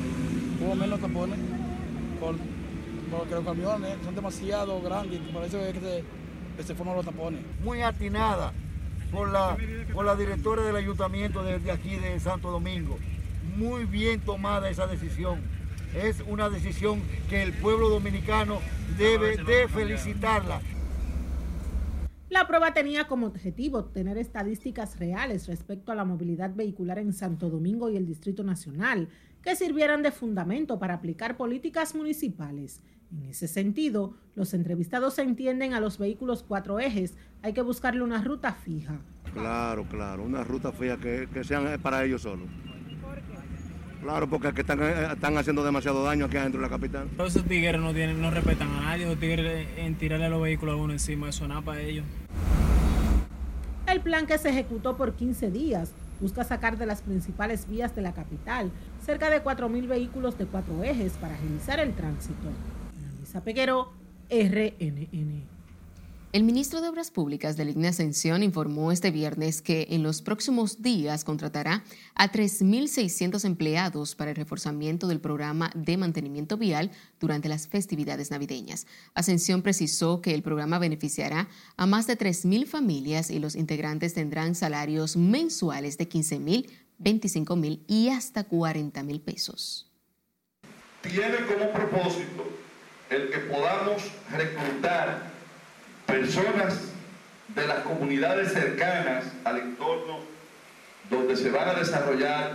[0.64, 1.38] hubo menos tapones,
[2.22, 2.36] por,
[3.12, 7.42] porque los camiones son demasiado grandes, por eso es que se forman los tapones.
[7.62, 8.54] Muy atinada
[9.12, 9.58] por la,
[9.94, 12.98] por la directora del ayuntamiento de, de aquí de Santo Domingo.
[13.58, 15.57] Muy bien tomada esa decisión.
[16.04, 18.60] Es una decisión que el pueblo dominicano
[19.00, 20.62] debe de felicitarla.
[22.30, 27.50] La prueba tenía como objetivo tener estadísticas reales respecto a la movilidad vehicular en Santo
[27.50, 29.10] Domingo y el Distrito Nacional,
[29.42, 32.82] que sirvieran de fundamento para aplicar políticas municipales.
[33.12, 38.22] En ese sentido, los entrevistados entienden a los vehículos cuatro ejes, hay que buscarle una
[38.22, 39.00] ruta fija.
[39.34, 42.50] Claro, claro, una ruta fija que, que sean para ellos solos.
[44.02, 47.08] Claro, porque aquí están, eh, están haciendo demasiado daño aquí adentro de la capital.
[47.18, 50.74] Todos esos tigres no, tienen, no respetan a nadie, los tigres en tirarle los vehículos
[50.74, 52.06] a uno encima, eso nada para ellos.
[53.88, 58.02] El plan que se ejecutó por 15 días busca sacar de las principales vías de
[58.02, 58.72] la capital
[59.06, 62.50] cerca de 4.000 vehículos de cuatro ejes para agilizar el tránsito.
[63.20, 63.94] Luisa Peguero,
[64.30, 65.57] RNN.
[66.38, 70.84] El ministro de Obras Públicas de Línea Ascensión informó este viernes que en los próximos
[70.84, 71.84] días contratará
[72.14, 78.86] a 3.600 empleados para el reforzamiento del programa de mantenimiento vial durante las festividades navideñas.
[79.16, 84.54] Ascensión precisó que el programa beneficiará a más de 3.000 familias y los integrantes tendrán
[84.54, 86.70] salarios mensuales de 15.000,
[87.00, 89.92] 25.000 y hasta 40.000 pesos.
[91.02, 92.48] Tiene como propósito
[93.10, 95.37] el que podamos reclutar
[96.08, 96.92] personas
[97.50, 100.20] de las comunidades cercanas al entorno
[101.10, 102.54] donde se van a desarrollar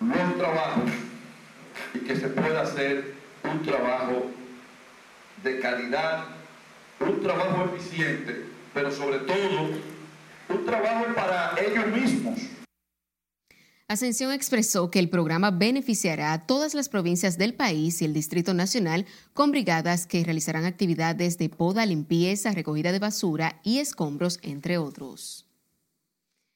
[0.00, 0.90] los trabajos
[1.92, 3.14] y que se pueda hacer
[3.44, 4.30] un trabajo
[5.42, 6.24] de calidad,
[7.00, 9.70] un trabajo eficiente, pero sobre todo
[10.48, 12.38] un trabajo para ellos mismos,
[13.86, 18.54] Ascensión expresó que el programa beneficiará a todas las provincias del país y el Distrito
[18.54, 19.04] Nacional
[19.34, 25.44] con brigadas que realizarán actividades de poda, limpieza, recogida de basura y escombros, entre otros.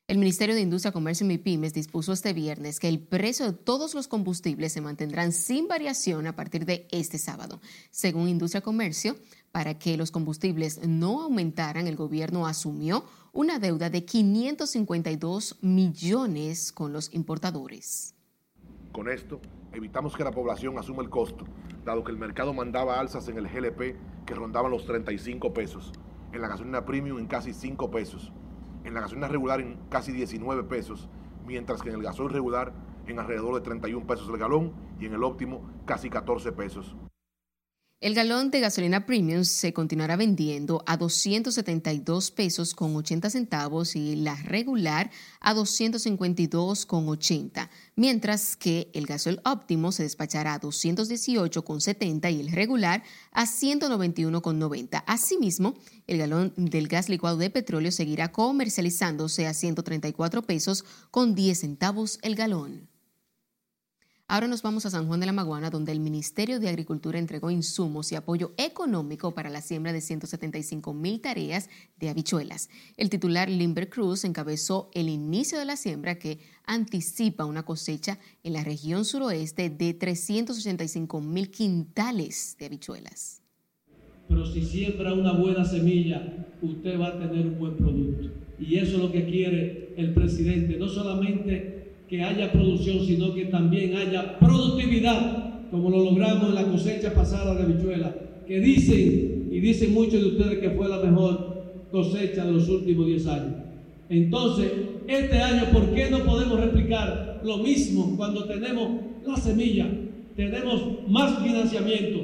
[0.07, 3.93] El Ministerio de Industria, Comercio y MIPIMES dispuso este viernes que el precio de todos
[3.93, 7.61] los combustibles se mantendrán sin variación a partir de este sábado.
[7.91, 9.19] Según Industria Comercio,
[9.53, 13.05] para que los combustibles no aumentaran, el gobierno asumió
[13.39, 18.17] una deuda de 552 millones con los importadores.
[18.91, 19.41] Con esto,
[19.73, 21.45] evitamos que la población asuma el costo,
[21.85, 25.93] dado que el mercado mandaba alzas en el GLP que rondaban los 35 pesos,
[26.33, 28.33] en la gasolina premium en casi 5 pesos,
[28.83, 31.09] en la gasolina regular en casi 19 pesos,
[31.47, 32.73] mientras que en el gasoil regular
[33.07, 36.97] en alrededor de 31 pesos el galón y en el óptimo casi 14 pesos.
[38.01, 44.15] El galón de gasolina premium se continuará vendiendo a 272 pesos con 80 centavos y
[44.15, 51.65] la regular a 252 con 80, mientras que el gasol óptimo se despachará a 218
[51.65, 54.99] con 70 y el regular a 191 con 90.
[55.01, 55.75] Asimismo,
[56.07, 62.21] el galón del gas licuado de petróleo seguirá comercializándose a 134 pesos con 10 centavos
[62.23, 62.89] el galón.
[64.31, 67.51] Ahora nos vamos a San Juan de la Maguana, donde el Ministerio de Agricultura entregó
[67.51, 72.69] insumos y apoyo económico para la siembra de 175 mil tareas de habichuelas.
[72.99, 78.53] El titular Limber Cruz encabezó el inicio de la siembra que anticipa una cosecha en
[78.53, 83.41] la región suroeste de 385 mil quintales de habichuelas.
[84.29, 88.29] Pero si siembra una buena semilla, usted va a tener un buen producto.
[88.59, 91.78] Y eso es lo que quiere el presidente, no solamente
[92.09, 97.55] que haya producción, sino que también haya productividad, como lo logramos en la cosecha pasada
[97.55, 98.15] de habichuela,
[98.47, 103.07] que dicen, y dicen muchos de ustedes que fue la mejor cosecha de los últimos
[103.07, 103.55] 10 años.
[104.09, 104.73] Entonces,
[105.07, 108.89] este año, ¿por qué no podemos replicar lo mismo cuando tenemos
[109.27, 109.87] la semilla?
[110.35, 112.21] Tenemos más financiamiento,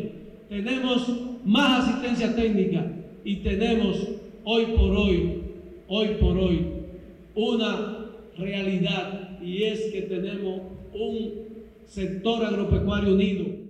[0.49, 1.09] tenemos
[1.45, 2.91] más asistencia técnica
[3.25, 3.99] y tenemos
[4.45, 5.43] hoy por hoy,
[5.89, 6.61] hoy por hoy,
[7.35, 7.99] una
[8.39, 10.63] realidad y es que tenemos
[10.95, 13.65] un sector agropecuario unido.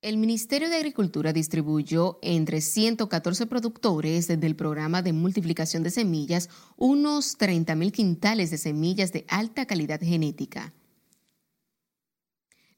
[0.00, 7.36] El Ministerio de Agricultura distribuyó entre 114 productores del programa de multiplicación de semillas unos
[7.36, 10.72] 30 mil quintales de semillas de alta calidad genética.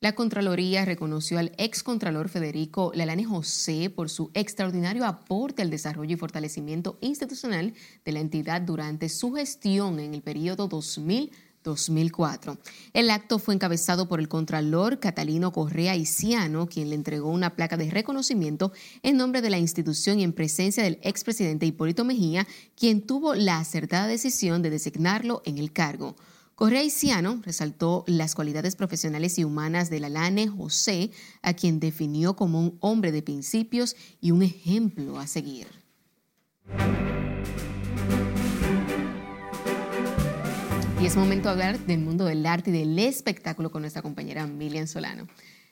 [0.03, 6.19] La Contraloría reconoció al excontralor Federico Lalane José por su extraordinario aporte al desarrollo y
[6.19, 11.33] fortalecimiento institucional de la entidad durante su gestión en el periodo 2000
[11.63, 12.59] 2004.
[12.93, 17.77] El acto fue encabezado por el Contralor Catalino Correa Isiano, quien le entregó una placa
[17.77, 22.47] de reconocimiento en nombre de la institución y en presencia del expresidente Hipólito Mejía,
[22.77, 26.17] quien tuvo la acertada decisión de designarlo en el cargo.
[26.61, 32.61] Correa Isiano resaltó las cualidades profesionales y humanas de Lalane José, a quien definió como
[32.61, 35.69] un hombre de principios y un ejemplo a seguir.
[41.01, 44.47] Y es momento de hablar del mundo del arte y del espectáculo con nuestra compañera
[44.47, 45.27] Milian Solano.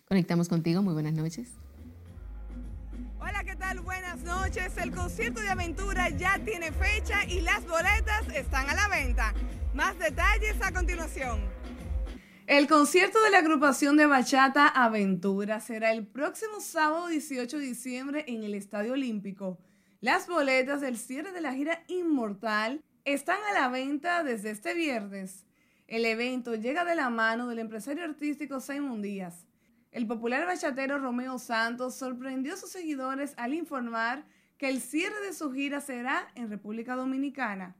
[0.07, 1.51] Conectamos contigo, muy buenas noches.
[3.21, 3.81] Hola, ¿qué tal?
[3.81, 4.75] Buenas noches.
[4.79, 9.35] El concierto de aventura ya tiene fecha y las boletas están a la venta.
[9.75, 11.41] Más detalles a continuación.
[12.47, 18.25] El concierto de la agrupación de Bachata Aventura será el próximo sábado 18 de diciembre
[18.29, 19.59] en el Estadio Olímpico.
[20.01, 25.47] Las boletas del cierre de la gira Inmortal están a la venta desde este viernes.
[25.87, 29.47] El evento llega de la mano del empresario artístico Simon Díaz.
[29.93, 34.27] El popular bachatero Romeo Santos sorprendió a sus seguidores al informar
[34.59, 37.75] que el cierre de su gira será en República Dominicana.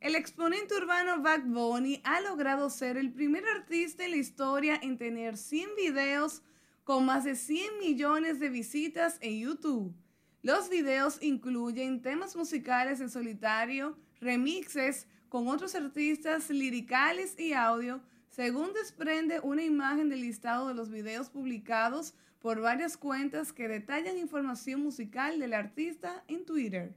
[0.00, 4.96] El exponente urbano Bad Bunny ha logrado ser el primer artista en la historia en
[4.96, 6.42] tener 100 videos
[6.84, 9.94] con más de 100 millones de visitas en YouTube.
[10.42, 18.72] Los videos incluyen temas musicales en solitario, remixes con otros artistas liricales y audio, según
[18.72, 24.82] desprende una imagen del listado de los videos publicados por varias cuentas que detallan información
[24.82, 26.94] musical del artista en Twitter.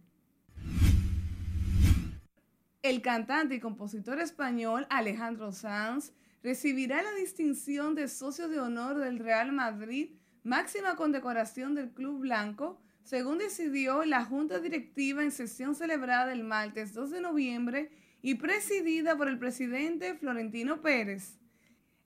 [2.82, 6.14] El cantante y compositor español Alejandro Sanz
[6.44, 10.12] recibirá la distinción de socio de honor del Real Madrid,
[10.44, 16.94] máxima condecoración del Club Blanco, según decidió la Junta Directiva en sesión celebrada el martes
[16.94, 17.92] 2 de noviembre
[18.22, 21.40] y presidida por el presidente Florentino Pérez.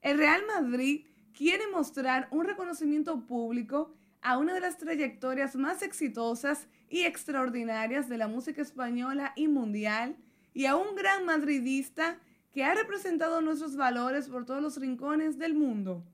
[0.00, 6.66] El Real Madrid quiere mostrar un reconocimiento público a una de las trayectorias más exitosas
[6.88, 10.16] y extraordinarias de la música española y mundial
[10.54, 12.18] y a un gran madridista
[12.52, 16.04] que ha representado nuestros valores por todos los rincones del mundo.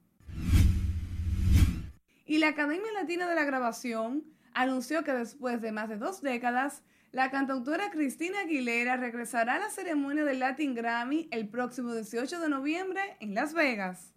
[2.24, 4.24] Y la Academia Latina de la Grabación
[4.54, 6.82] anunció que después de más de dos décadas,
[7.12, 12.48] la cantautora Cristina Aguilera regresará a la ceremonia del Latin Grammy el próximo 18 de
[12.48, 14.12] noviembre en Las Vegas.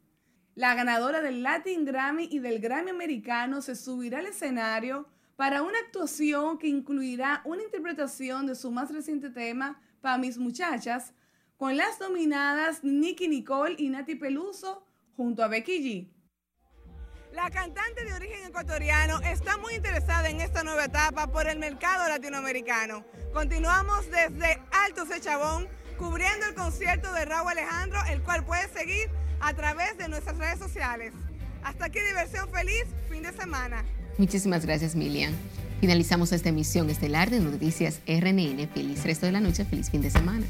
[0.56, 5.80] La ganadora del Latin Grammy y del Grammy americano se subirá al escenario para una
[5.80, 11.14] actuación que incluirá una interpretación de su más reciente tema, Pa' mis muchachas,
[11.58, 16.13] con las dominadas Nicky Nicole y Nati Peluso junto a Becky G.
[17.34, 22.08] La cantante de origen ecuatoriano está muy interesada en esta nueva etapa por el mercado
[22.08, 23.04] latinoamericano.
[23.34, 25.68] Continuamos desde Alto Sechabón
[25.98, 29.10] cubriendo el concierto de Raúl Alejandro, el cual puedes seguir
[29.40, 31.12] a través de nuestras redes sociales.
[31.64, 33.84] Hasta aquí diversión feliz, fin de semana.
[34.20, 35.34] Muchísimas gracias, Milian.
[35.82, 38.68] Finalizamos esta emisión estelar de Noticias RNN.
[38.68, 40.46] Feliz resto de la noche, feliz fin de semana.